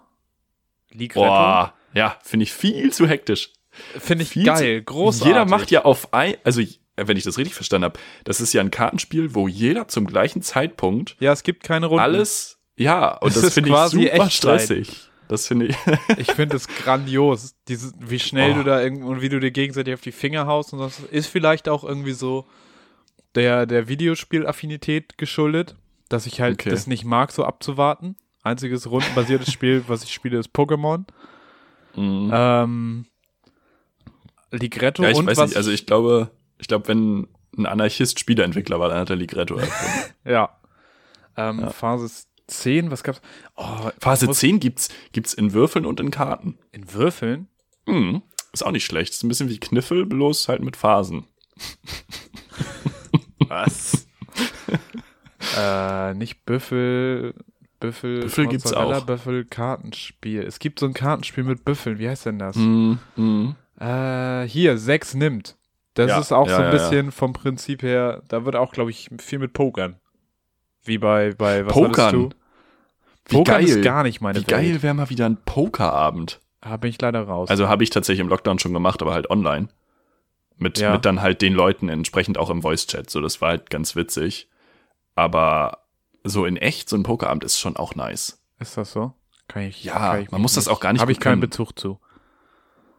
[0.94, 1.26] Ligretto?
[1.26, 3.52] Boah, ja, finde ich viel zu hektisch.
[3.98, 5.26] Finde ich viel geil, großartig.
[5.28, 6.60] Jeder macht ja auf ein, also
[6.96, 10.42] wenn ich das richtig verstanden habe, das ist ja ein Kartenspiel, wo jeder zum gleichen
[10.42, 12.02] Zeitpunkt Ja, es gibt keine Runden.
[12.02, 15.08] alles, ja, und das ist finde ich super stressig.
[15.28, 15.76] Das finde ich.
[16.18, 17.54] Ich finde es grandios.
[17.68, 18.56] Dieses, wie schnell Oh.
[18.56, 21.28] du da irgend und wie du dir gegenseitig auf die Finger haust und das ist
[21.28, 22.44] vielleicht auch irgendwie so
[23.34, 25.76] der, der Videospielaffinität geschuldet,
[26.10, 26.68] dass ich halt Okay.
[26.70, 28.16] das nicht mag, so abzuwarten.
[28.42, 31.04] Einziges rundenbasiertes Spiel, was ich spiele, ist Pokémon.
[31.94, 32.30] Mhm.
[32.32, 33.06] Ähm,
[34.50, 38.18] Ligretto ja, ich und weiß was nicht, also ich glaube, ich glaube, wenn ein Anarchist
[38.18, 40.12] Spieleentwickler war, dann hat er Ligretto erfunden.
[40.24, 40.58] Ja.
[41.36, 43.20] Ähm, Phase 10, was gab's?
[43.56, 46.58] Oh, Phase muss- 10 gibt's, gibt's in Würfeln und in Karten.
[46.72, 47.48] In Würfeln?
[47.86, 48.22] Mhm.
[48.52, 49.12] Ist auch nicht schlecht.
[49.12, 51.24] Ist ein bisschen wie Kniffel, bloß halt mit Phasen.
[53.48, 54.06] Was?
[55.58, 57.34] äh, nicht Büffel.
[57.82, 59.04] Büffel, Büffel gibt's auch.
[59.04, 60.42] Büffel Kartenspiel.
[60.42, 61.98] Es gibt so ein Kartenspiel mit Büffeln.
[61.98, 62.54] Wie heißt denn das?
[62.56, 62.98] Mhm.
[63.16, 63.56] Mhm.
[63.78, 65.56] Äh, hier, 6 nimmt.
[65.94, 66.78] Das Ja, ist auch ja, so ein ja, ja.
[66.78, 69.96] bisschen vom Prinzip her, da wird auch, glaube ich, viel mit Pokern.
[70.84, 72.12] Wie bei, bei was Pokern?
[72.14, 72.28] du?
[73.26, 73.64] Wie Pokern geil.
[73.64, 74.82] ist gar nicht meine Wie geil Welt.
[74.82, 76.40] wäre mal wieder ein Pokerabend.
[76.60, 77.50] Da bin ich leider raus.
[77.50, 79.68] Also habe ich tatsächlich im Lockdown schon gemacht, aber halt online.
[80.56, 83.10] Mit, mit dann halt den Leuten entsprechend auch im Voice-Chat.
[83.10, 84.48] So, das war halt ganz witzig.
[85.16, 85.81] Aber
[86.24, 88.40] so in echt, so ein Pokerabend ist schon auch nice.
[88.58, 89.12] ist das so?
[89.48, 91.40] Kann ich, Ja, kann ich man muss das auch gar nicht Habe ich keinen.
[91.40, 91.98] Bezug zu.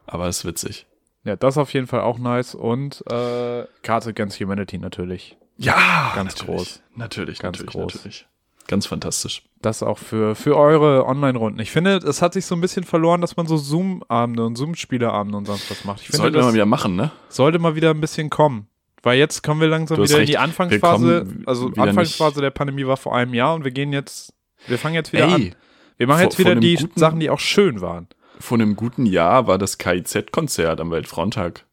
[0.06, 0.86] Aber ist witzig.
[1.24, 2.54] Ja, das auf jeden Fall auch nice.
[2.54, 5.36] Und äh, Karte Against Humanity natürlich.
[5.56, 6.56] Ja, Ganz natürlich.
[6.56, 6.82] groß.
[6.96, 7.94] Natürlich, Ganz natürlich, groß.
[7.94, 8.26] natürlich.
[8.66, 9.42] Ganz fantastisch.
[9.60, 11.58] Das auch für, für eure Online-Runden.
[11.60, 15.36] Ich finde, es hat sich so ein bisschen verloren, dass man so Zoom-Abende und Zoom-Spieleabende
[15.36, 16.00] und sonst was macht.
[16.00, 17.10] Ich finde, das mal wieder machen, ne?
[17.28, 18.68] sollte mal wieder ein bisschen kommen.
[19.04, 20.28] Weil jetzt kommen wir langsam wieder in recht.
[20.28, 21.26] die Wir Anfangsphase.
[21.46, 24.32] Also Anfangsphase nicht- der Pandemie war vor einem Jahr und wir gehen jetzt,
[24.66, 25.54] wir fangen jetzt wieder Ey, an.
[25.98, 28.08] Wir machen vor- jetzt wieder vor die guten- Sachen, die auch schön waren.
[28.40, 31.64] vor einem guten Jahr war das KIZ-Konzert am Weltfrauentag.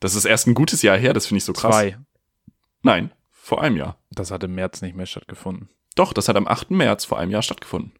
[0.00, 1.74] Das ist erst ein gutes Jahr her, das finde ich so krass.
[1.74, 1.98] Zwei.
[2.82, 3.96] Nein, vor einem Jahr.
[4.10, 5.68] Das hat im März nicht mehr stattgefunden.
[5.94, 6.74] Doch, das hat am 8.
[6.76, 7.92] März vor einem Jahr stattgefunden.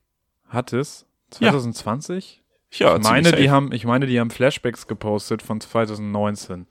[0.48, 1.05] Hat es?
[1.40, 1.51] Ja.
[1.51, 2.42] 2020?
[2.72, 6.66] Ja, ich, meine, die haben, ich meine, die haben Flashbacks gepostet von 2019.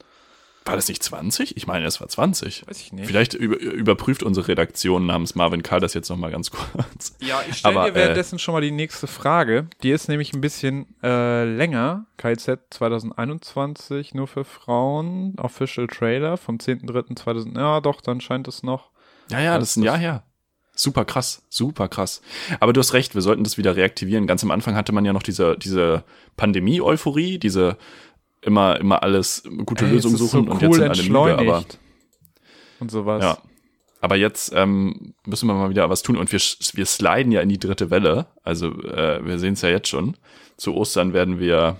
[0.68, 1.56] War das nicht 20?
[1.56, 2.66] Ich meine, es war 20.
[2.68, 3.06] Weiß ich nicht.
[3.06, 7.16] Vielleicht über, überprüft unsere Redaktion namens Marvin Karl das jetzt nochmal ganz kurz.
[7.20, 9.68] Ja, ich stelle dir währenddessen schon mal die nächste Frage.
[9.82, 12.06] Die ist nämlich ein bisschen äh, länger.
[12.16, 15.34] KZ 2021 nur für Frauen.
[15.38, 17.58] Official Trailer vom 10.3.2000.
[17.58, 18.90] Ja, doch, dann scheint es noch.
[19.30, 20.22] Ja, ja, das ist ein Jahr her.
[20.78, 22.22] Super krass, super krass.
[22.60, 24.28] Aber du hast recht, wir sollten das wieder reaktivieren.
[24.28, 26.04] Ganz am Anfang hatte man ja noch diese, diese
[26.36, 27.76] Pandemie-Euphorie, diese
[28.42, 31.64] immer, immer alles gute Ey, Lösungen suchen so und cool jetzt sind alle müde, aber.
[32.80, 33.22] Und sowas.
[33.22, 33.38] Ja.
[34.00, 37.48] Aber jetzt ähm, müssen wir mal wieder was tun und wir, wir sliden ja in
[37.48, 38.26] die dritte Welle.
[38.44, 40.16] Also äh, wir sehen es ja jetzt schon.
[40.56, 41.78] Zu Ostern werden wir,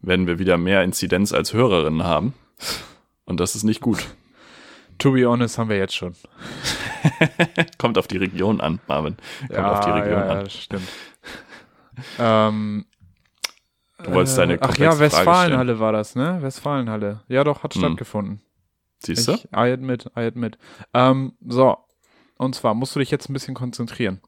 [0.00, 2.34] werden wir wieder mehr Inzidenz als Hörerinnen haben.
[3.24, 4.06] Und das ist nicht gut.
[4.98, 6.14] To be honest, haben wir jetzt schon.
[7.78, 9.16] Kommt auf die Region an, Marvin.
[9.48, 10.44] Kommt auf die Region ja, ja, an.
[10.44, 10.88] das stimmt.
[12.18, 12.86] ähm,
[14.06, 15.00] Du wolltest deine äh, Ach komplexe ja.
[15.00, 16.38] Westfalenhalle war das, ne?
[16.40, 17.20] Westfalenhalle.
[17.28, 17.80] Ja, doch, hat Hm.
[17.80, 18.40] stattgefunden.
[19.04, 19.32] Siehst du?
[19.32, 20.58] Ich, I admit, I admit.
[20.94, 21.76] Ähm, so.
[22.38, 24.20] Und zwar musst du dich jetzt ein bisschen konzentrieren.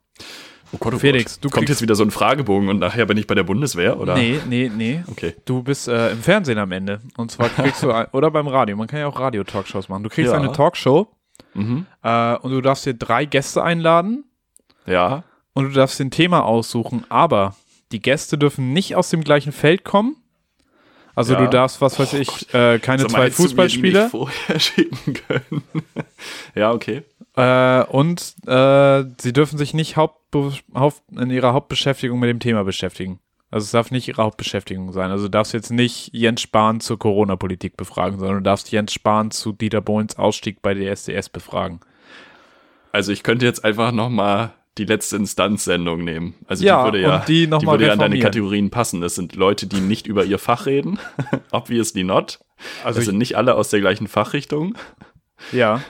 [0.73, 1.45] Oh Gott, oh Felix, Gott.
[1.45, 4.14] du Kommt jetzt wieder so ein Fragebogen und nachher bin ich bei der Bundeswehr, oder?
[4.14, 5.03] Nee, nee, nee.
[5.11, 5.35] Okay.
[5.47, 7.01] Du bist äh, im Fernsehen am Ende.
[7.17, 10.03] Und zwar kriegst du, ein, oder beim Radio, man kann ja auch Radio-Talkshows machen.
[10.03, 10.38] Du kriegst Ja.
[10.38, 11.09] eine Talkshow
[11.55, 11.87] Mhm.
[12.03, 14.25] äh, und du darfst dir drei Gäste einladen
[14.87, 15.23] Ja.
[15.55, 17.55] und du darfst dir ein Thema aussuchen, aber
[17.92, 20.16] die Gäste dürfen nicht aus dem gleichen Feld kommen.
[21.14, 21.40] Also Ja.
[21.40, 25.62] du darfst, was weiß Oh ich, äh, keine mal, zwei Fußballspieler vorher schicken können.
[26.55, 27.03] ja, okay.
[27.37, 32.62] äh, und äh, sie dürfen sich nicht Hauptbe Haupt in ihrer Hauptbeschäftigung mit dem Thema
[32.64, 33.18] beschäftigen.
[33.51, 35.11] Also es darf nicht ihre Hauptbeschäftigung sein.
[35.11, 39.31] Also du darfst jetzt nicht Jens Spahn zur Corona-Politik befragen, sondern du darfst Jens Spahn
[39.31, 41.81] zu Dieter Bohlens Ausstieg bei der SDS befragen.
[42.92, 46.35] Also ich könnte jetzt einfach noch mal die letzte Instanz-Sendung nehmen.
[46.47, 48.19] Also Ja, die würde ja, die mal würde ja an deine.
[48.19, 49.01] Kategorien passen.
[49.01, 50.99] Das sind Leute, die nicht über ihr Fach reden.
[51.51, 52.38] Obviously not.
[52.85, 54.77] Also das sind nicht alle aus der gleichen Fachrichtung.
[55.53, 55.83] ja.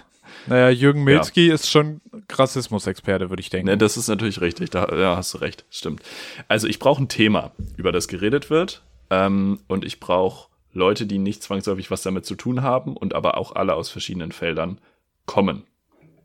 [0.47, 2.01] Naja, Jürgen Milzki ist schon
[2.33, 3.67] Rassismusexperte, würde ich denken.
[3.67, 4.71] Ne, das ist natürlich richtig.
[4.71, 5.67] Da ja, hast du recht.
[5.69, 6.03] Stimmt.
[6.47, 8.83] Also ich brauche ein Thema, über das geredet wird.
[9.11, 13.37] Ähm, und ich brauche Leute, die nicht zwangsläufig was damit zu tun haben und aber
[13.37, 14.79] auch alle aus verschiedenen Feldern
[15.27, 15.65] kommen.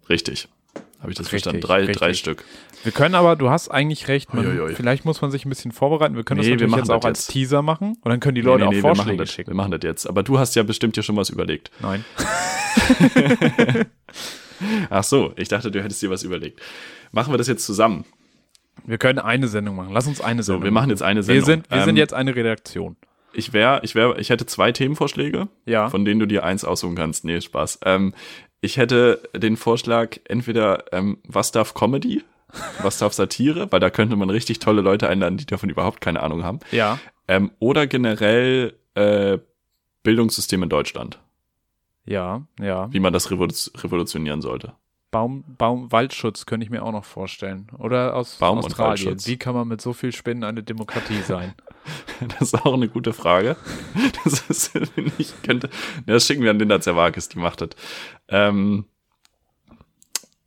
[0.07, 0.47] Richtig.
[1.03, 1.61] Habe ich das Richtig, verstanden?
[1.61, 1.97] Drei, richtig.
[1.97, 2.43] drei Stück.
[2.83, 6.15] Wir können aber, du hast eigentlich recht, man, vielleicht muss man sich ein bisschen vorbereiten.
[6.15, 7.31] Wir können Nee, das natürlich jetzt das auch als jetzt.
[7.33, 9.51] Teaser machen und dann können die Leute Nee, nee, auch wir machen Vorschläge das, schicken.
[9.51, 10.07] Wir machen das jetzt.
[10.07, 11.71] Aber du hast ja bestimmt dir schon was überlegt.
[11.81, 12.03] Nein.
[14.89, 16.61] Ach so, ich dachte, du hättest dir was überlegt.
[17.11, 18.05] Machen wir das jetzt zusammen.
[18.85, 19.91] Wir können eine Sendung machen.
[19.93, 21.41] Lass uns eine So, Sendung wir machen jetzt eine Sendung.
[21.41, 22.95] Wir sind, wir Ähm, sind jetzt eine Redaktion.
[23.33, 25.89] Ich wäre, ich wäre, ich hätte zwei Themenvorschläge, Ja.
[25.89, 27.25] von denen du dir eins aussuchen kannst.
[27.25, 27.79] Nee, Spaß.
[27.83, 28.13] Ähm,
[28.63, 32.23] ich hätte den Vorschlag, entweder ähm, was darf Comedy,
[32.81, 36.23] was darf Satire, weil da könnte man richtig tolle Leute einladen, die davon überhaupt keine
[36.23, 36.59] Ahnung haben.
[36.71, 36.97] Ja.
[37.27, 39.37] Ähm, oder generell äh,
[40.03, 41.19] Bildungssystem in Deutschland,
[42.05, 42.91] Ja, ja.
[42.93, 44.73] wie man das revolu revolutionieren sollte.
[45.13, 47.67] Baum, Baum, Waldschutz könnte ich mir auch noch vorstellen.
[47.77, 49.15] Oder aus Baum Australien.
[49.25, 51.53] Wie kann man mit so viel Spinnen eine Demokratie sein?
[52.39, 53.57] Das ist auch eine gute Frage.
[54.23, 54.71] Das ist,
[55.17, 55.67] ich, könnte,
[56.07, 57.69] ja, das schicken wir an Linda Zerwakis, die macht das.
[58.29, 58.85] Ähm,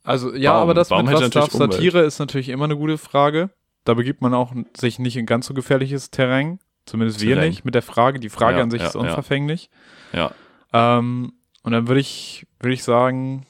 [0.03, 0.61] Also ja, Baum.
[0.63, 1.51] aber das Baum mit was darf.
[1.51, 3.51] Satire ist natürlich immer eine gute Frage.
[3.83, 6.59] Da begibt man auch sich nicht in ganz so gefährliches Terrain.
[6.85, 7.49] Zumindest wir Terrain.
[7.49, 8.19] nicht mit der Frage.
[8.19, 9.01] Die Frage Ja, an sich ja, ist ja.
[9.01, 9.69] unverfänglich.
[10.13, 10.31] ja.
[10.73, 13.45] Ähm, und dann würde ich, würde ich sagen,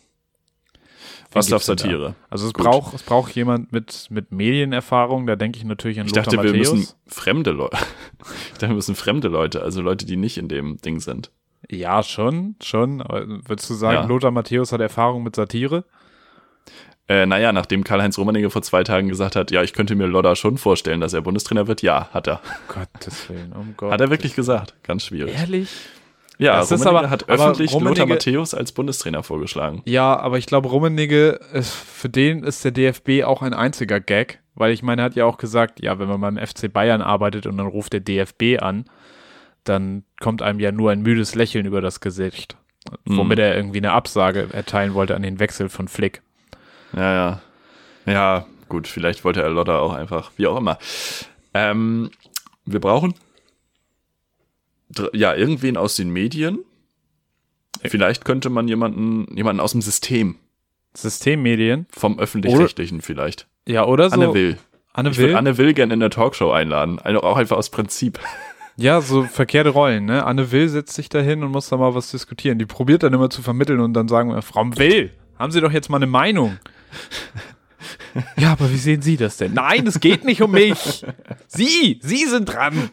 [1.33, 1.81] Was darf denn da?
[1.83, 2.15] Satire?
[2.29, 2.65] Also es Gut.
[2.65, 6.43] braucht, es braucht jemand mit, mit Medienerfahrung, da denke ich natürlich an Ich Lothar dachte,
[6.43, 6.73] wir Matthäus.
[6.73, 7.77] müssen fremde Leute.
[8.47, 11.31] Ich dachte, wir müssen fremde Leute, also Leute, die nicht in dem Ding sind.
[11.69, 13.01] Ja, schon, schon.
[13.01, 14.05] Aber würdest du sagen, Ja.
[14.05, 15.83] Lothar Matthäus hat Erfahrung mit Satire?
[17.09, 20.35] Äh, naja, nachdem Karl-Heinz Rummenigge vor zwei Tagen gesagt hat, ja, ich könnte mir Lodder
[20.35, 22.41] schon vorstellen, dass er Bundestrainer wird, ja, hat er.
[22.67, 23.91] Gottes Willen, um Gott.
[23.91, 24.73] Hat er wirklich gesagt.
[24.83, 25.33] Ganz schwierig.
[25.33, 25.69] Ehrlich?
[26.39, 29.81] Ja, Das ist Rummenigge aber- hat aber öffentlich Lothar Rummenigge- Matthäus als Bundestrainer vorgeschlagen.
[29.85, 34.39] Ja, aber ich glaube, Rummenigge, ist, für den ist der DFB auch ein einziger Gag,
[34.53, 37.47] weil ich meine, er hat ja auch gesagt, ja, wenn man beim FC Bayern arbeitet
[37.47, 38.85] und dann ruft der DFB an,
[39.63, 42.55] dann kommt einem ja nur ein müdes Lächeln über das Gesicht,
[43.05, 46.21] womit er irgendwie eine Absage erteilen wollte an den Wechsel von Flick.
[46.95, 47.41] Ja, ja.
[48.05, 50.77] Ja, gut, vielleicht wollte er Lodder auch einfach, wie auch immer.
[51.53, 52.11] Ähm,
[52.65, 53.13] wir brauchen
[55.13, 56.59] ja irgendwen aus den Medien.
[57.83, 60.35] Vielleicht könnte man jemanden, jemanden aus dem System,
[60.95, 61.85] Systemmedien?
[61.91, 63.47] vom öffentlich-rechtlichen vielleicht.
[63.67, 64.15] Ja, oder so?
[64.15, 64.57] Anne Will.
[64.93, 65.25] Anne Ich Will?
[65.27, 66.99] würde Anne Will gerne in der Talkshow einladen.
[66.99, 68.19] Also auch einfach aus Prinzip.
[68.79, 70.23] Ja, so verkehrte Rollen, ne?
[70.23, 72.59] Anne Will setzt sich da hin und muss da mal was diskutieren.
[72.59, 75.09] Die probiert dann immer zu vermitteln und dann sagen wir, Frau Will,
[75.39, 76.59] haben Sie doch jetzt mal eine Meinung.
[78.37, 79.53] Ja, aber wie sehen Sie das denn?
[79.53, 81.05] Nein, es geht nicht um mich.
[81.47, 82.89] Sie, Sie sind dran.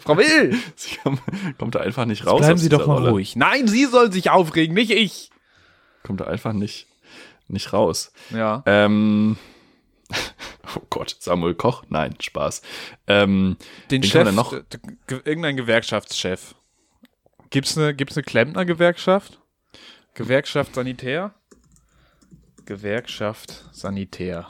[0.00, 1.20] Frau Will, Sie kommt,
[1.58, 2.40] kommt da einfach nicht raus.
[2.40, 3.10] bleiben Sie doch mal Rolle.
[3.10, 3.36] ruhig.
[3.36, 5.30] Nein, Sie sollen sich aufregen, nicht ich.
[6.02, 6.86] Kommt da einfach nicht,
[7.48, 8.12] nicht raus.
[8.30, 8.62] Ja.
[8.66, 9.36] Ähm,
[10.76, 11.84] oh Gott, Samuel Koch?
[11.88, 12.62] Nein, Spaß.
[13.06, 13.56] Ähm,
[13.90, 14.52] Den Chef, noch?
[15.08, 16.54] irgendein Gewerkschaftschef.
[17.50, 19.40] Gibt's eine, gibt's eine Klempner-Gewerkschaft?
[20.14, 21.34] Gewerkschaft Sanitär?
[22.66, 24.46] Gewerkschaft Sanitär.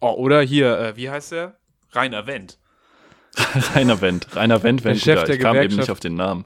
[0.00, 1.56] Oh, oder hier, äh, wie heißt der?
[1.92, 2.58] Rainer Wendt.
[3.74, 4.34] Rainer Wendt.
[4.36, 6.44] Rainer Wendt ein Chef der Ich kam eben nicht auf den Namen.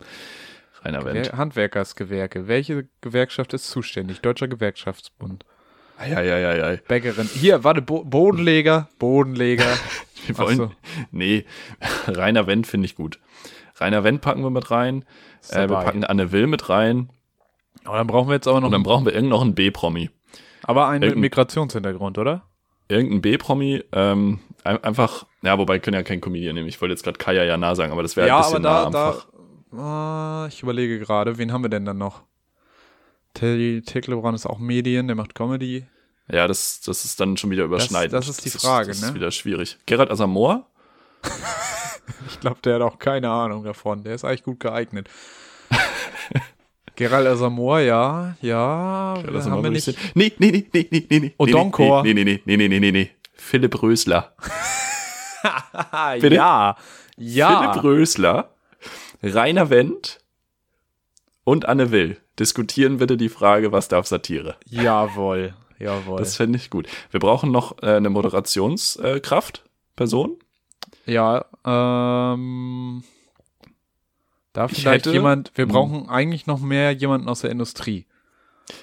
[0.84, 1.26] Rainer Wendt.
[1.26, 2.48] Gewer Handwerkersgewerke.
[2.48, 4.20] Welche Gewerkschaft ist zuständig?
[4.20, 5.44] Deutscher Gewerkschaftsbund.
[6.00, 6.78] Ja, ja, ja, ja.
[6.88, 7.28] Bäckerin.
[7.34, 8.88] Hier, warte, Bo Bodenleger.
[8.98, 9.66] Bodenleger.
[10.26, 10.56] Wir wollen.
[10.56, 10.72] so.
[11.10, 11.44] Nee,
[12.06, 13.18] Rainer Wendt finde ich gut.
[13.78, 15.04] Rainer Wendt packen wir mit rein.
[15.48, 17.08] Äh, wir packen Anne Will mit rein.
[17.84, 20.10] Aber dann brauchen wir jetzt aber noch Und dann brauchen wir irgend noch einen B-Promi.
[20.62, 22.42] aber einen mit irgendein- Migrationshintergrund, oder?
[22.90, 23.84] Irgendein B-Promi.
[23.92, 26.68] Ähm, ein- einfach, ja, wobei können ja kein Comedian nehmen.
[26.68, 29.26] Ich wollte jetzt gerade Kaya Jana sagen, aber das wäre ein bisschen nah am Fach.
[29.72, 32.22] ah, ich überlege gerade, wen haben wir denn dann noch?
[33.34, 35.86] Teddy Tecklebrand ist auch Medien, der macht Comedy.
[36.30, 38.12] Ja, das, das ist dann schon wieder überschneidend.
[38.12, 39.08] das ist die Frage, das ne?
[39.08, 39.78] ist wieder schwierig.
[39.86, 40.66] Gerard Asamoah?
[42.28, 44.02] Ich glaube, der hat auch keine Ahnung davon.
[44.02, 45.08] Der ist eigentlich gut geeignet.
[47.00, 49.88] Gerald Asamoah, ja, ja, Ja, haben wir nicht.
[50.14, 51.34] Nee, nee, nee, nee, nee, nee, nee.
[51.38, 52.02] Odonkor.
[52.02, 53.10] Nee, nee, nee, nee, nee, nee, nee, nee.
[53.32, 54.34] Philipp Rösler.
[55.42, 56.34] Ah, Bitte?
[56.34, 56.76] ja,
[57.16, 57.72] ja.
[57.72, 58.50] Philipp Rösler,
[59.22, 60.18] Rainer Wendt
[61.44, 64.56] und Anne Will diskutieren bitte die Frage, was darf Satire?
[64.66, 66.18] Jawohl, jawohl.
[66.18, 66.86] Das fände ich gut.
[67.10, 69.64] Wir brauchen noch äh, eine Moderationskraft,
[69.96, 70.36] Person.
[71.06, 73.02] ja, ähm,
[74.52, 75.70] da Ich vielleicht hätte- jemand, wir Hm.
[75.72, 78.06] brauchen eigentlich noch mehr jemanden aus der Industrie.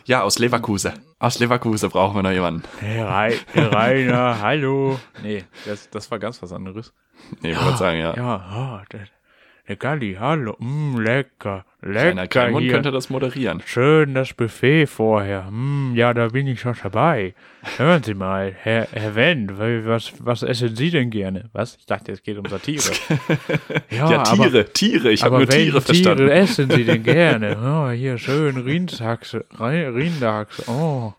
[0.06, 0.94] Ja, aus Leverkusen.
[1.20, 2.64] Aus Leverkusen brauchen wir noch jemanden.
[2.80, 5.00] Herr, Rei Herr Rainer, hallo.
[5.24, 6.94] Nee, das, das war ganz was anderes.
[7.42, 8.16] Nee, ich wollte sagen, ja.
[8.16, 9.08] Ja, oh, der,
[9.68, 10.56] der Galli, hallo.
[10.60, 12.74] Mm, lecker, lecker Kalmund hier.
[12.74, 13.62] könnte das moderieren.
[13.66, 15.48] Schön das Buffet vorher.
[15.48, 17.34] Hm, ja, da bin ich schon dabei.
[17.78, 21.50] Hören Sie mal, Herr, Herr Wendt, wa- was, was essen Sie denn gerne?
[21.54, 21.76] Was?
[21.80, 22.92] Ich dachte, es geht um Satire.
[23.90, 25.12] ja, Ja, Tiere, aber, Tiere.
[25.12, 26.18] Ich habe nur Tiere verstanden.
[26.28, 27.58] Tiere essen Sie denn gerne?
[27.62, 30.68] Oh, hier schön Rindachs, Re- Rindachs.
[30.68, 31.14] Oh.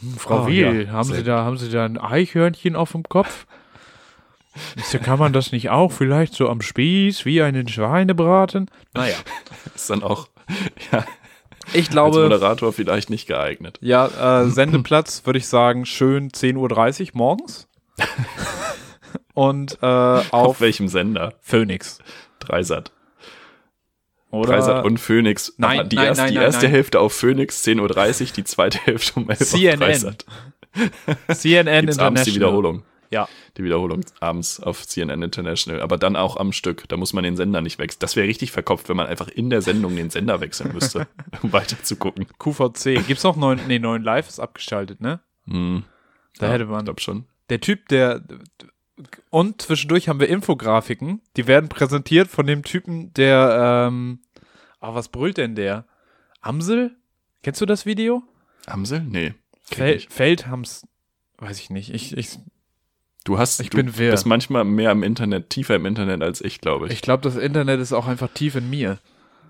[0.00, 2.92] Hm, Frau Oh, Wiel, ja, haben sehr Sie da, haben Sie da ein Eichhörnchen auf
[2.92, 3.46] dem Kopf?
[4.92, 8.70] Ja- Kann man das nicht auch vielleicht so am Spieß wie einen Schweinebraten?
[8.94, 9.16] Naja.
[9.74, 10.28] Ist dann auch
[10.92, 11.04] ja,
[11.72, 13.78] Ich als glaube, Moderator vielleicht nicht geeignet.
[13.80, 17.68] Ja, äh, Sendeplatz würde ich sagen, schön 10.30 Uhr morgens.
[19.34, 21.34] Und äh, Auf, auf welchem Sender?
[21.40, 21.98] Phoenix.
[22.38, 22.92] Dreisat.
[24.30, 25.54] Oder Dreisat und Phoenix.
[25.58, 26.72] Nein, die, nein, erste, nein, die erste nein.
[26.72, 29.78] Hälfte auf Phoenix 10.30 Uhr, die zweite Hälfte um 11 Uhr auf CNN.
[29.78, 30.24] Dreisat.
[31.32, 32.34] CNN Gibt's abends die International.
[32.34, 32.82] Wiederholung.
[33.14, 33.28] Ja.
[33.56, 36.88] Die Wiederholung abends auf CNN International, aber dann auch am Stück.
[36.88, 38.00] Da muss man den Sender nicht wechseln.
[38.00, 41.06] Das wäre richtig verkopft, wenn man einfach in der Sendung den Sender wechseln müsste,
[41.42, 42.26] um weiter zu gucken.
[42.38, 43.06] QVC.
[43.06, 45.20] Gibt's noch neun, nee, neun Live ist abgeschaltet, ne?
[45.46, 45.84] Hm.
[46.38, 46.80] Da Ja, hätte man.
[46.80, 47.26] Ich glaube schon.
[47.50, 48.22] Der Typ, der.
[49.30, 54.20] Und zwischendurch haben wir Infografiken, die werden präsentiert von dem Typen, der, ähm,
[54.80, 55.84] ah, was brüllt denn der?
[56.40, 56.96] Amsel?
[57.42, 58.22] Kennst du das Video?
[58.66, 59.00] Amsel?
[59.00, 59.34] Nee.
[59.62, 60.00] Fel.
[60.08, 60.86] Feldhams,
[61.38, 61.92] weiß ich nicht.
[61.92, 62.38] Ich, ich,
[63.24, 64.10] Du hast, Ich du bin wirr.
[64.10, 66.92] bist manchmal mehr im Internet, tiefer im Internet als ich, glaube ich.
[66.92, 68.98] ich glaube, das Internet ist auch einfach tief in mir.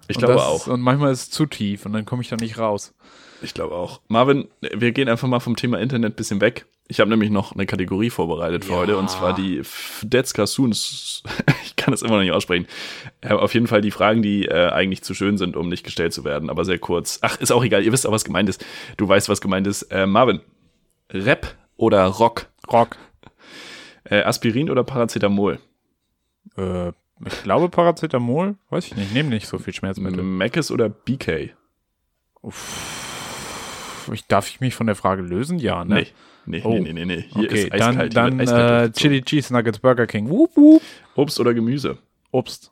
[0.07, 0.67] Ich Und glaube das, auch.
[0.69, 2.95] Und manchmal ist es zu tief und dann komme ich da nicht raus.
[3.43, 4.01] Ich glaube auch.
[4.09, 6.67] Marvin, wir gehen einfach mal vom Thema Internet ein bisschen weg.
[6.87, 8.79] Ich habe nämlich noch eine Kategorie vorbereitet für Ja.
[8.79, 11.23] heute und zwar die Fdetska Soons.
[11.77, 12.67] Ich kann das immer noch nicht aussprechen.
[13.21, 16.15] Äh, auf jeden Fall die Fragen, die äh, eigentlich zu schön sind, um nicht gestellt
[16.15, 17.19] zu werden, aber sehr kurz.
[17.21, 17.83] Ach, ist auch egal.
[17.85, 18.65] Ihr wisst auch, was gemeint ist.
[18.97, 19.83] Du weißt, was gemeint ist.
[19.91, 20.41] Äh, Marvin,
[21.11, 22.47] Rap oder Rock?
[22.73, 22.97] Rock.
[24.05, 25.59] Äh, Aspirin oder Paracetamol?
[26.57, 30.23] Äh, ich glaube Paracetamol, weiß ich nicht, nehme nicht so viel Schmerzmittel.
[30.23, 31.51] Macis oder BK?
[34.13, 35.59] Ich, darf ich mich von der Frage lösen?
[35.59, 35.95] Ja, ne?
[35.95, 36.07] Nee.
[36.47, 36.79] Nee, Oh.
[36.79, 37.25] nee, nee, nee.
[37.33, 38.15] Hier Okay, ist eiskalt.
[38.15, 39.01] dann, dann eiskalt äh.
[39.01, 40.29] Chili Cheese Nuggets Burger King.
[40.29, 40.83] Wup, wup.
[41.15, 41.97] Obst oder Gemüse?
[42.33, 42.71] Obst.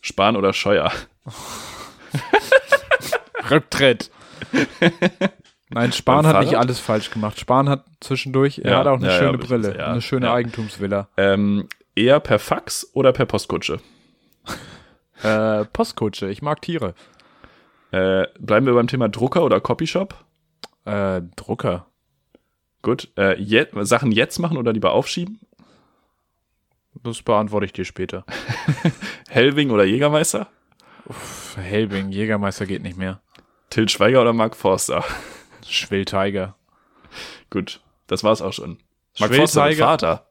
[0.00, 0.92] Spahn oder Scheuer?
[3.50, 4.10] Rücktritt.
[5.70, 7.38] Nein, Spahn hat nicht alles falsch gemacht.
[7.38, 10.02] Spahn hat zwischendurch, er Ja, hat auch eine ja, ja, schöne bitte, Brille, ja, eine
[10.02, 10.34] schöne ja.
[10.34, 11.08] Eigentumsvilla.
[11.16, 13.80] Ähm, eher per Fax oder per Postkutsche?
[15.22, 16.94] Äh, Postkutsche, ich mag Tiere.
[17.90, 20.14] Äh, bleiben wir beim Thema Drucker oder Copyshop?
[20.86, 21.88] Äh, Drucker.
[22.80, 23.08] Gut.
[23.18, 25.40] Äh, je Sachen jetzt machen oder lieber aufschieben?
[27.02, 28.24] Das beantworte ich dir später.
[29.28, 30.48] Hellwing oder Jägermeister?
[31.10, 33.20] Pff, Helbing, Jägermeister geht nicht mehr.
[33.68, 35.04] Til Schweiger oder Mark Forster?
[35.66, 36.54] Schwill Tiger.
[37.50, 38.78] Gut, das war's auch schon.
[39.18, 39.84] Mark wird Schwill-Tiger?
[39.84, 40.26] Vater.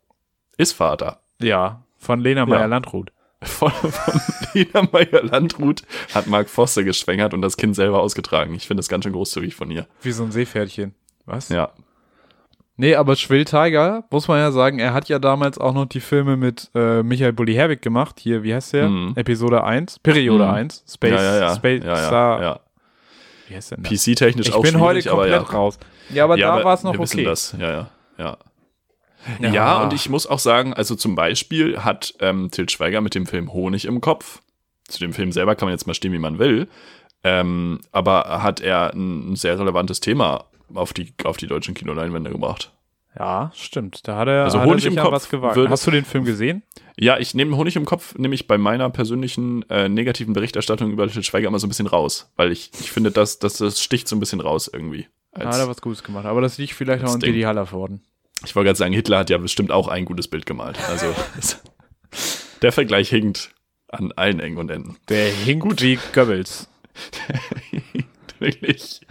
[0.58, 1.20] Ist Vater.
[1.42, 2.46] Ja, von Lena Ja.
[2.46, 3.12] Meyer-Landrut.
[3.42, 4.22] Von, von
[4.54, 8.54] Lena Meyer-Landrut hat Mark Forster geschwängert und das Kind selber ausgetragen.
[8.56, 9.88] Ich finde das ganz schön großzügig von ihr.
[10.02, 10.94] Wie so ein Seepferdchen.
[11.26, 11.50] Was?
[11.50, 11.72] Ja.
[12.78, 16.00] Nee, aber Schwill Tiger, muss man ja sagen, er hat ja damals auch noch die
[16.00, 18.20] Filme mit äh, Michael Bulli Herbig gemacht.
[18.22, 18.88] Hier, wie heißt der?
[18.88, 19.14] Mhm.
[19.18, 20.52] Episode 1, Periode Mhm.
[20.54, 21.56] 1, Space, ja, ja, ja.
[21.56, 22.42] Space ja, ja, Star.
[22.42, 22.52] ja.
[22.52, 23.39] Wie heißt denn das?
[23.50, 25.58] PC-technisch Ich auch bin heute schwierig, aber komplett ja.
[25.58, 25.80] raus.
[26.10, 27.26] Ja, aber ja, da war es noch wir wissen okay.
[27.26, 27.56] das.
[27.60, 28.38] Ja, ja, ja.
[29.40, 29.52] Ja.
[29.52, 29.84] Ja.
[29.84, 33.52] und ich muss auch sagen, also zum Beispiel hat ähm, Til Schweiger mit dem Film
[33.52, 34.42] Honig im Kopf,
[34.88, 36.68] zu dem Film selber kann man jetzt mal stehen, wie man will,
[37.24, 42.72] ähm, aber hat er ein sehr relevantes Thema auf die, auf die deutschen Kinoleinwände gebracht.
[43.20, 44.08] Ja, stimmt.
[44.08, 45.58] Da hat er, Also hat Honig er im Kopf was gewagt.
[45.70, 46.64] Hast du den Film gesehen?
[46.98, 51.22] Ja, ich nehme Honig im Kopf nämlich bei meiner persönlichen äh, negativen Berichterstattung über Til
[51.24, 54.16] Schweiger immer so ein bisschen raus, weil ich, ich finde, dass das, das sticht so
[54.16, 55.08] ein bisschen raus irgendwie.
[55.34, 56.26] Da hat er was Gutes gemacht.
[56.26, 57.20] Aber das liegt vielleicht auch an.
[57.20, 58.02] Didi Hallervorden.
[58.46, 60.80] Ich wollte gerade sagen, Hitler hat ja bestimmt auch ein gutes Bild gemalt.
[60.90, 61.14] Also
[62.62, 63.54] der Vergleich hinkt
[63.90, 64.98] an allen Ecken und Enden.
[65.10, 66.70] Der hinkt wie Goebbels.
[68.40, 69.02] Wirklich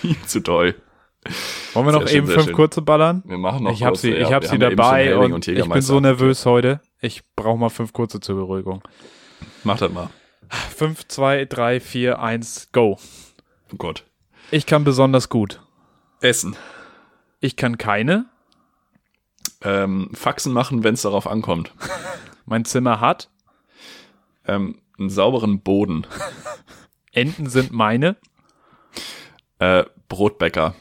[0.00, 0.74] viel zu toll.
[1.74, 2.54] Wollen wir noch schön, eben fünf schön.
[2.54, 3.22] kurze ballern?
[3.26, 5.68] Wir machen noch Ich habe sie, ja, ich hab sie ja dabei Hellwing und, ich
[5.68, 6.80] bin so nervös heute.
[7.00, 8.82] Ich brauche mal fünf kurze zur Beruhigung.
[9.64, 10.10] Mach das mal.
[10.48, 12.98] Fünf, zwei, drei, vier, eins, go.
[13.72, 14.04] Oh Gott.
[14.50, 15.60] Ich kann besonders gut.
[16.20, 16.56] Essen.
[17.40, 18.26] Ich kann keine.
[19.62, 21.72] Ähm, Faxen machen, wenn es darauf ankommt.
[22.46, 23.30] Mein Zimmer hat.
[24.46, 26.06] Ähm, einen sauberen Boden.
[27.12, 28.16] Enten sind meine.
[29.58, 30.74] Äh, Brotbäcker.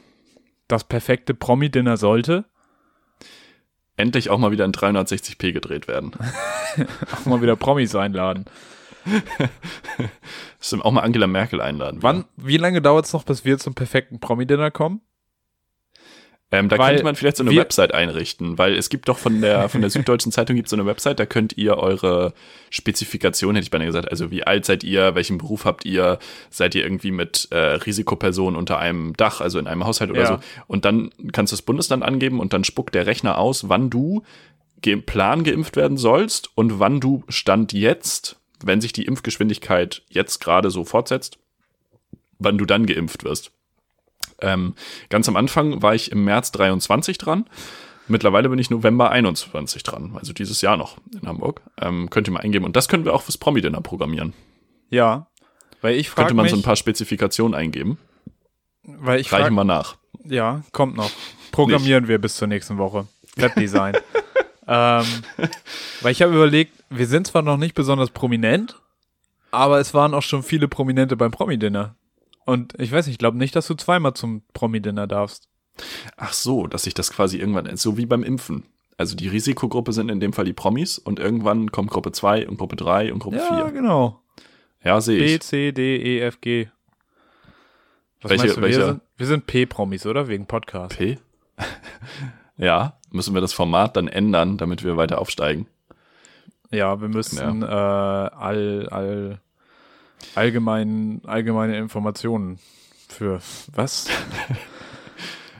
[0.67, 2.45] Das perfekte Promi-Dinner sollte.
[3.97, 6.11] Endlich auch mal wieder in 360p gedreht werden.
[7.15, 8.45] Auch mal wieder Promis einladen.
[10.59, 12.01] Stimmt, auch mal Angela Merkel einladen.
[12.01, 15.01] Wann, wie lange dauert es noch, bis wir zum perfekten Promi-Dinner kommen?
[16.51, 19.41] Ähm, da Weil könnte man vielleicht so eine Website einrichten, weil es gibt doch von
[19.41, 22.33] der, von der Süddeutschen Zeitung gibt so eine Website, da könnt ihr eure
[22.69, 26.19] Spezifikation, hätte ich beinahe gesagt, also wie alt seid ihr, welchen Beruf habt ihr,
[26.51, 30.27] seid ihr irgendwie mit äh, Risikopersonen unter einem Dach, also in einem Haushalt oder Ja.
[30.27, 30.37] so.
[30.67, 34.21] Und dann kannst du das Bundesland angeben und dann spuckt der Rechner aus, wann du
[34.81, 40.39] ge plan geimpft werden sollst und wann du Stand jetzt, wenn sich die Impfgeschwindigkeit jetzt
[40.41, 41.39] gerade so fortsetzt,
[42.37, 43.51] wann du dann geimpft wirst.
[44.45, 44.75] Ähm,
[45.09, 47.45] ganz am Anfang war ich im März 23 dran.
[48.07, 51.61] Mittlerweile bin ich November 21 dran, also dieses Jahr noch in Hamburg.
[51.81, 52.63] Ähm, könnt ihr mal eingeben.
[52.63, 54.33] Und das können wir auch fürs Promi-Dinner programmieren.
[54.89, 55.27] Ja.
[55.81, 57.97] Weil ich frage Könnte man mich, so ein paar Spezifikationen eingeben.
[58.83, 59.95] weil ich Reichen wir nach.
[60.23, 61.09] ja, kommt noch.
[61.51, 63.07] Programmieren wir bis zur nächsten Woche.
[63.37, 63.95] Webdesign.
[64.67, 65.05] ähm,
[66.01, 68.79] weil ich habe überlegt, wir sind zwar noch nicht besonders prominent,
[69.49, 71.95] aber es waren auch schon viele Prominente beim Promi-Dinner.
[72.45, 75.49] Und ich weiß nicht, ich glaube nicht, dass du zweimal zum Promi-Dinner darfst.
[76.15, 78.63] Ach so, dass ich das quasi irgendwann, so wie beim Impfen.
[78.97, 82.57] Also die Risikogruppe sind in dem Fall die Promis und irgendwann kommt Gruppe 2 und
[82.57, 83.57] Gruppe 3 und Gruppe 4.
[83.57, 84.21] Ja, genau.
[84.83, 85.41] Ja, sehe B, ich.
[85.41, 86.67] C, D, E, F, G.
[88.21, 88.61] Was Welche- meinst du?
[88.61, 88.77] welcher?
[88.79, 90.27] Wir sind, wir sind P-Promis, oder?
[90.27, 90.97] Wegen Podcast.
[90.97, 91.17] P?
[92.57, 95.67] ja, müssen wir das Format dann ändern, damit wir weiter aufsteigen.
[96.71, 99.41] Ja, wir müssen äh, all, all,
[100.35, 102.59] allgemein, allgemeine Informationen
[103.07, 103.39] für
[103.73, 104.07] was?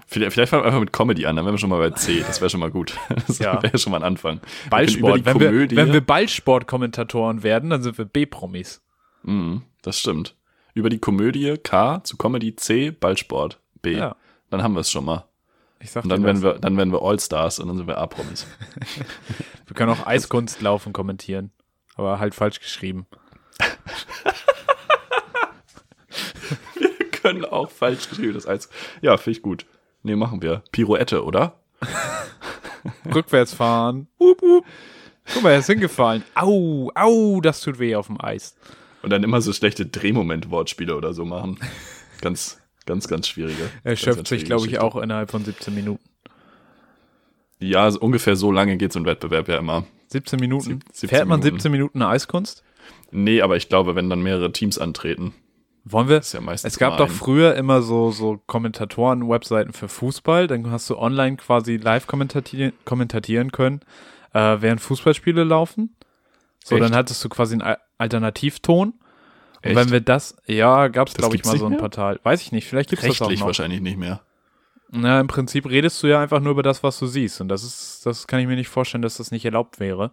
[0.07, 2.21] Vielleicht, vielleicht fangen wir einfach mit Comedy an, dann wären wir schon mal bei C.
[2.25, 2.97] Das wäre schon mal gut.
[3.27, 3.61] Das Ja.
[3.61, 4.39] wäre schon mal ein Anfang.
[4.69, 5.25] Ballsport.
[5.25, 8.81] Wenn wir, wenn wir Ballsport-Kommentatoren werden, dann sind wir B-Promis.
[9.23, 10.35] Mhm, das stimmt.
[10.73, 13.97] Über die Komödie K zu Comedy C, Ballsport B.
[13.97, 14.15] Ja.
[14.51, 15.25] Dann haben wir es schon mal.
[15.81, 18.47] Ich sag Und dann werden wir, dann werden wir All-Stars und dann sind wir A-Promis.
[19.67, 21.51] wir können auch Eiskunstlaufen kommentieren.
[21.95, 23.05] Aber halt falsch geschrieben.
[27.25, 28.69] Können auch falsch geschrieben, das Eis.
[29.01, 29.65] Ja, finde ich gut.
[30.03, 30.61] Nee, machen wir.
[30.71, 31.59] Pirouette, oder?
[33.13, 34.07] Rückwärts fahren.
[34.19, 34.63] Hup, hup.
[35.33, 36.23] Guck mal, er ist hingefallen.
[36.35, 38.55] Au, au, das tut weh auf dem Eis.
[39.01, 41.57] Und dann immer so schlechte Drehmoment-Wortspiele oder so machen.
[42.21, 43.69] Ganz, ganz, ganz schwierige.
[43.83, 46.03] Er schöpft sich, glaube ich, auch innerhalb von 17 Minuten.
[47.59, 49.85] Ja, so ungefähr so lange geht so ein Wettbewerb ja immer.
[50.09, 50.63] 17 Minuten?
[50.65, 51.55] Sieb- 17 Fährt man Minuten.
[51.59, 52.63] 17 Minuten Eiskunst?
[53.11, 55.33] Nee, aber ich glaube, wenn dann mehrere Teams antreten,
[55.87, 56.19] Wollen wir?
[56.19, 60.47] ja Es gab doch früher immer so, so Kommentatoren-Webseiten für Fußball.
[60.47, 63.81] Dann hast du online quasi live kommentati kommentatieren können,
[64.33, 65.95] äh, während Fußballspiele laufen.
[66.63, 66.83] So, Echt?
[66.83, 68.89] dann hattest du quasi einen Al- Alternativton.
[68.89, 68.97] Und
[69.61, 69.75] Echt?
[69.75, 71.79] wenn wir das, ja, gab es glaube ich mal so ein mehr?
[71.79, 72.19] Portal.
[72.23, 73.45] Weiß ich nicht, vielleicht gibt es das auch noch.
[73.45, 74.21] wahrscheinlich nicht mehr.
[74.89, 77.41] Na, im Prinzip redest du ja einfach nur über das, was du siehst.
[77.41, 80.11] Und das ist, das kann ich mir nicht vorstellen, dass das nicht erlaubt wäre.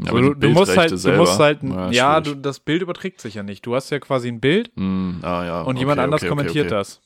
[0.00, 3.20] Ja, aber du, du musst halt, du musst halt, ja, ja, du, das Bild überträgt
[3.20, 3.66] sich ja nicht.
[3.66, 6.36] Du hast ja quasi ein Bild Hm, ah, ja, und okay, jemand anders okay, okay,
[6.36, 7.00] kommentiert das.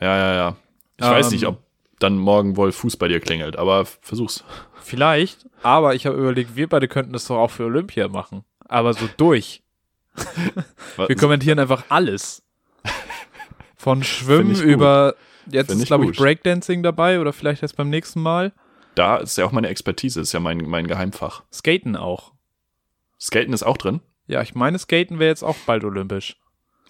[0.00, 0.56] Ja, ja, ja.
[0.96, 1.62] Ich weiß Ähm, nicht, ob
[1.98, 4.44] dann morgen wohl Fuß bei dir klingelt, aber versuch's.
[4.82, 8.44] Vielleicht, aber ich habe überlegt, wir beide könnten das doch auch für Olympia machen.
[8.66, 9.62] Aber so durch.
[10.96, 12.42] Wir kommentieren einfach alles.
[13.76, 15.14] Von Schwimmen über,
[15.46, 16.16] jetzt ist glaube ich.
[16.16, 18.52] Breakdancing dabei oder vielleicht erst beim nächsten Mal.
[18.96, 21.44] Da ist ja auch meine Expertise, ist ja mein, mein Geheimfach.
[21.52, 22.32] Skaten auch.
[23.20, 24.00] Skaten ist auch drin.
[24.26, 26.36] Ja, ich meine, Skaten wäre jetzt auch bald olympisch.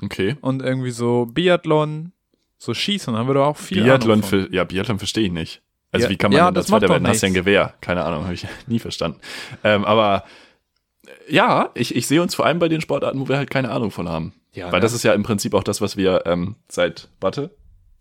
[0.00, 0.36] Okay.
[0.40, 2.12] Und irgendwie so Biathlon,
[2.58, 5.62] so Schießen, haben wir doch auch viel Biathlon, für, ja, Biathlon verstehe ich nicht.
[5.90, 7.06] Also Ja, wie kann man ja, denn das doch werden?
[7.06, 7.34] Hast ja ein.
[7.34, 7.74] Gewehr.
[7.80, 9.18] Keine Ahnung, habe ich nie verstanden.
[9.64, 10.24] Ähm, aber
[11.06, 13.70] äh, ja, ich, ich sehe uns vor allem bei den Sportarten, wo wir halt keine
[13.72, 14.32] Ahnung von haben.
[14.52, 14.80] Ja, Weil ne?
[14.80, 17.50] das ist ja im Prinzip auch das, was wir ähm, seit, warte,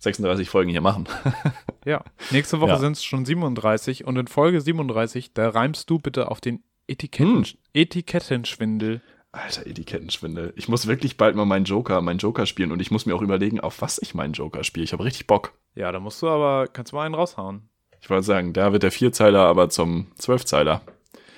[0.06, 1.06] 36 Folgen hier machen.
[1.88, 2.78] Ja, nächste Woche Ja.
[2.80, 7.44] sind es schon 37 und in Folge 37, da reimst du bitte auf den Etiketten,
[7.44, 7.58] Hm.
[7.74, 9.02] Etikettenschwindel.
[9.32, 10.54] Alter, Etikettenschwindel.
[10.56, 13.22] Ich muss wirklich bald mal meinen Joker, meinen Joker spielen und ich muss mir auch
[13.22, 14.84] überlegen, auf was ich meinen Joker spiele.
[14.84, 15.54] Ich habe richtig Bock.
[15.76, 17.70] Ja, da musst du aber, kannst du mal einen raushauen.
[18.02, 20.82] Ich wollte sagen, da wird der Vierzeiler aber zum Zwölfzeiler.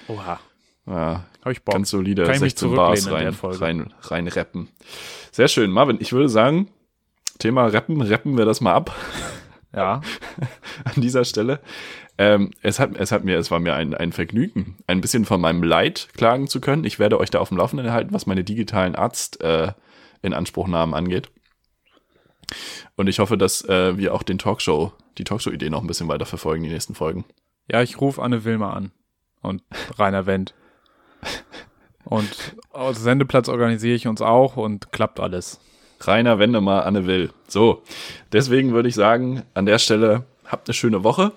[0.08, 0.40] Oha,
[0.86, 1.74] Ja, hab ich Bock.
[1.74, 4.70] ganz solide Kann ich mich 16 Bars rein, rein, rein rappen.
[5.32, 5.72] Sehr schön.
[5.72, 6.70] Marvin, ich würde sagen,
[7.38, 8.96] Thema Rappen, rappen wir das mal ab
[9.74, 10.02] Ja,
[10.84, 11.60] an dieser Stelle.
[12.18, 15.40] Ähm, es, hat, es hat mir, es war mir ein, ein Vergnügen, ein bisschen von
[15.40, 16.84] meinem Leid klagen zu können.
[16.84, 19.74] Ich werde euch da auf dem Laufenden halten, was meine digitalen Arzt äh,
[20.24, 21.30] in Anspruchnahmen angeht.
[22.96, 26.26] Und ich hoffe, dass äh, wir auch den Talkshow, die Talkshow-Idee noch ein bisschen weiter
[26.26, 27.26] verfolgen, die nächsten Folgen.
[27.70, 28.92] ja, ich rufe Anne Wilmer an
[29.42, 29.62] und
[29.98, 30.56] Rainer Wendt.
[32.10, 35.60] Und aus Sendeplatz organisiere ich uns auch und klappt alles.
[36.02, 37.32] Rainer Wendemar, Anne Will.
[37.48, 37.84] So,
[38.32, 41.32] deswegen würde ich sagen, an der Stelle habt eine schöne Woche.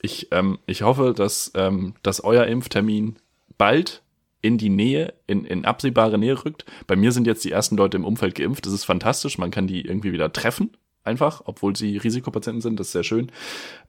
[0.00, 3.16] Ich, ähm, ich hoffe, dass, ähm, dass euer Impftermin
[3.56, 4.02] bald
[4.42, 6.64] in die Nähe, in, in absehbare Nähe rückt.
[6.86, 8.66] Bei mir sind jetzt die ersten Leute im Umfeld geimpft.
[8.66, 9.38] Das ist fantastisch.
[9.38, 10.70] Man kann die irgendwie wieder treffen.
[11.04, 13.32] Einfach, obwohl sie Risikopatienten sind, das ist sehr schön.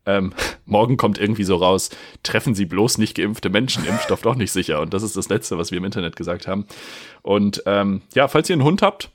[0.05, 0.34] Ähm,
[0.65, 1.91] morgen kommt irgendwie so raus,
[2.24, 4.82] treffen Sie bloß nicht geimpfte Menschen, Impfstoff doch nicht sicher.
[4.82, 6.65] Und das ist das Letzte, was wir im Internet gesagt haben.
[7.21, 9.11] Und ähm, ja, falls ihr einen Hund habt,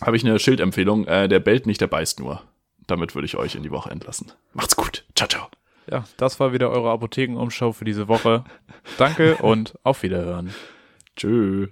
[0.00, 1.06] habe ich eine Schildempfehlung.
[1.06, 2.42] Äh, der bellt nicht, der beißt nur.
[2.86, 4.32] Damit würde ich euch in die Woche entlassen.
[4.52, 5.04] Macht's gut.
[5.14, 5.48] Ciao, ciao.
[5.90, 8.44] Ja, das war wieder eure Apothekenumschau für diese Woche.
[8.98, 10.54] Danke und auf Wiederhören.
[11.16, 11.68] Tschö.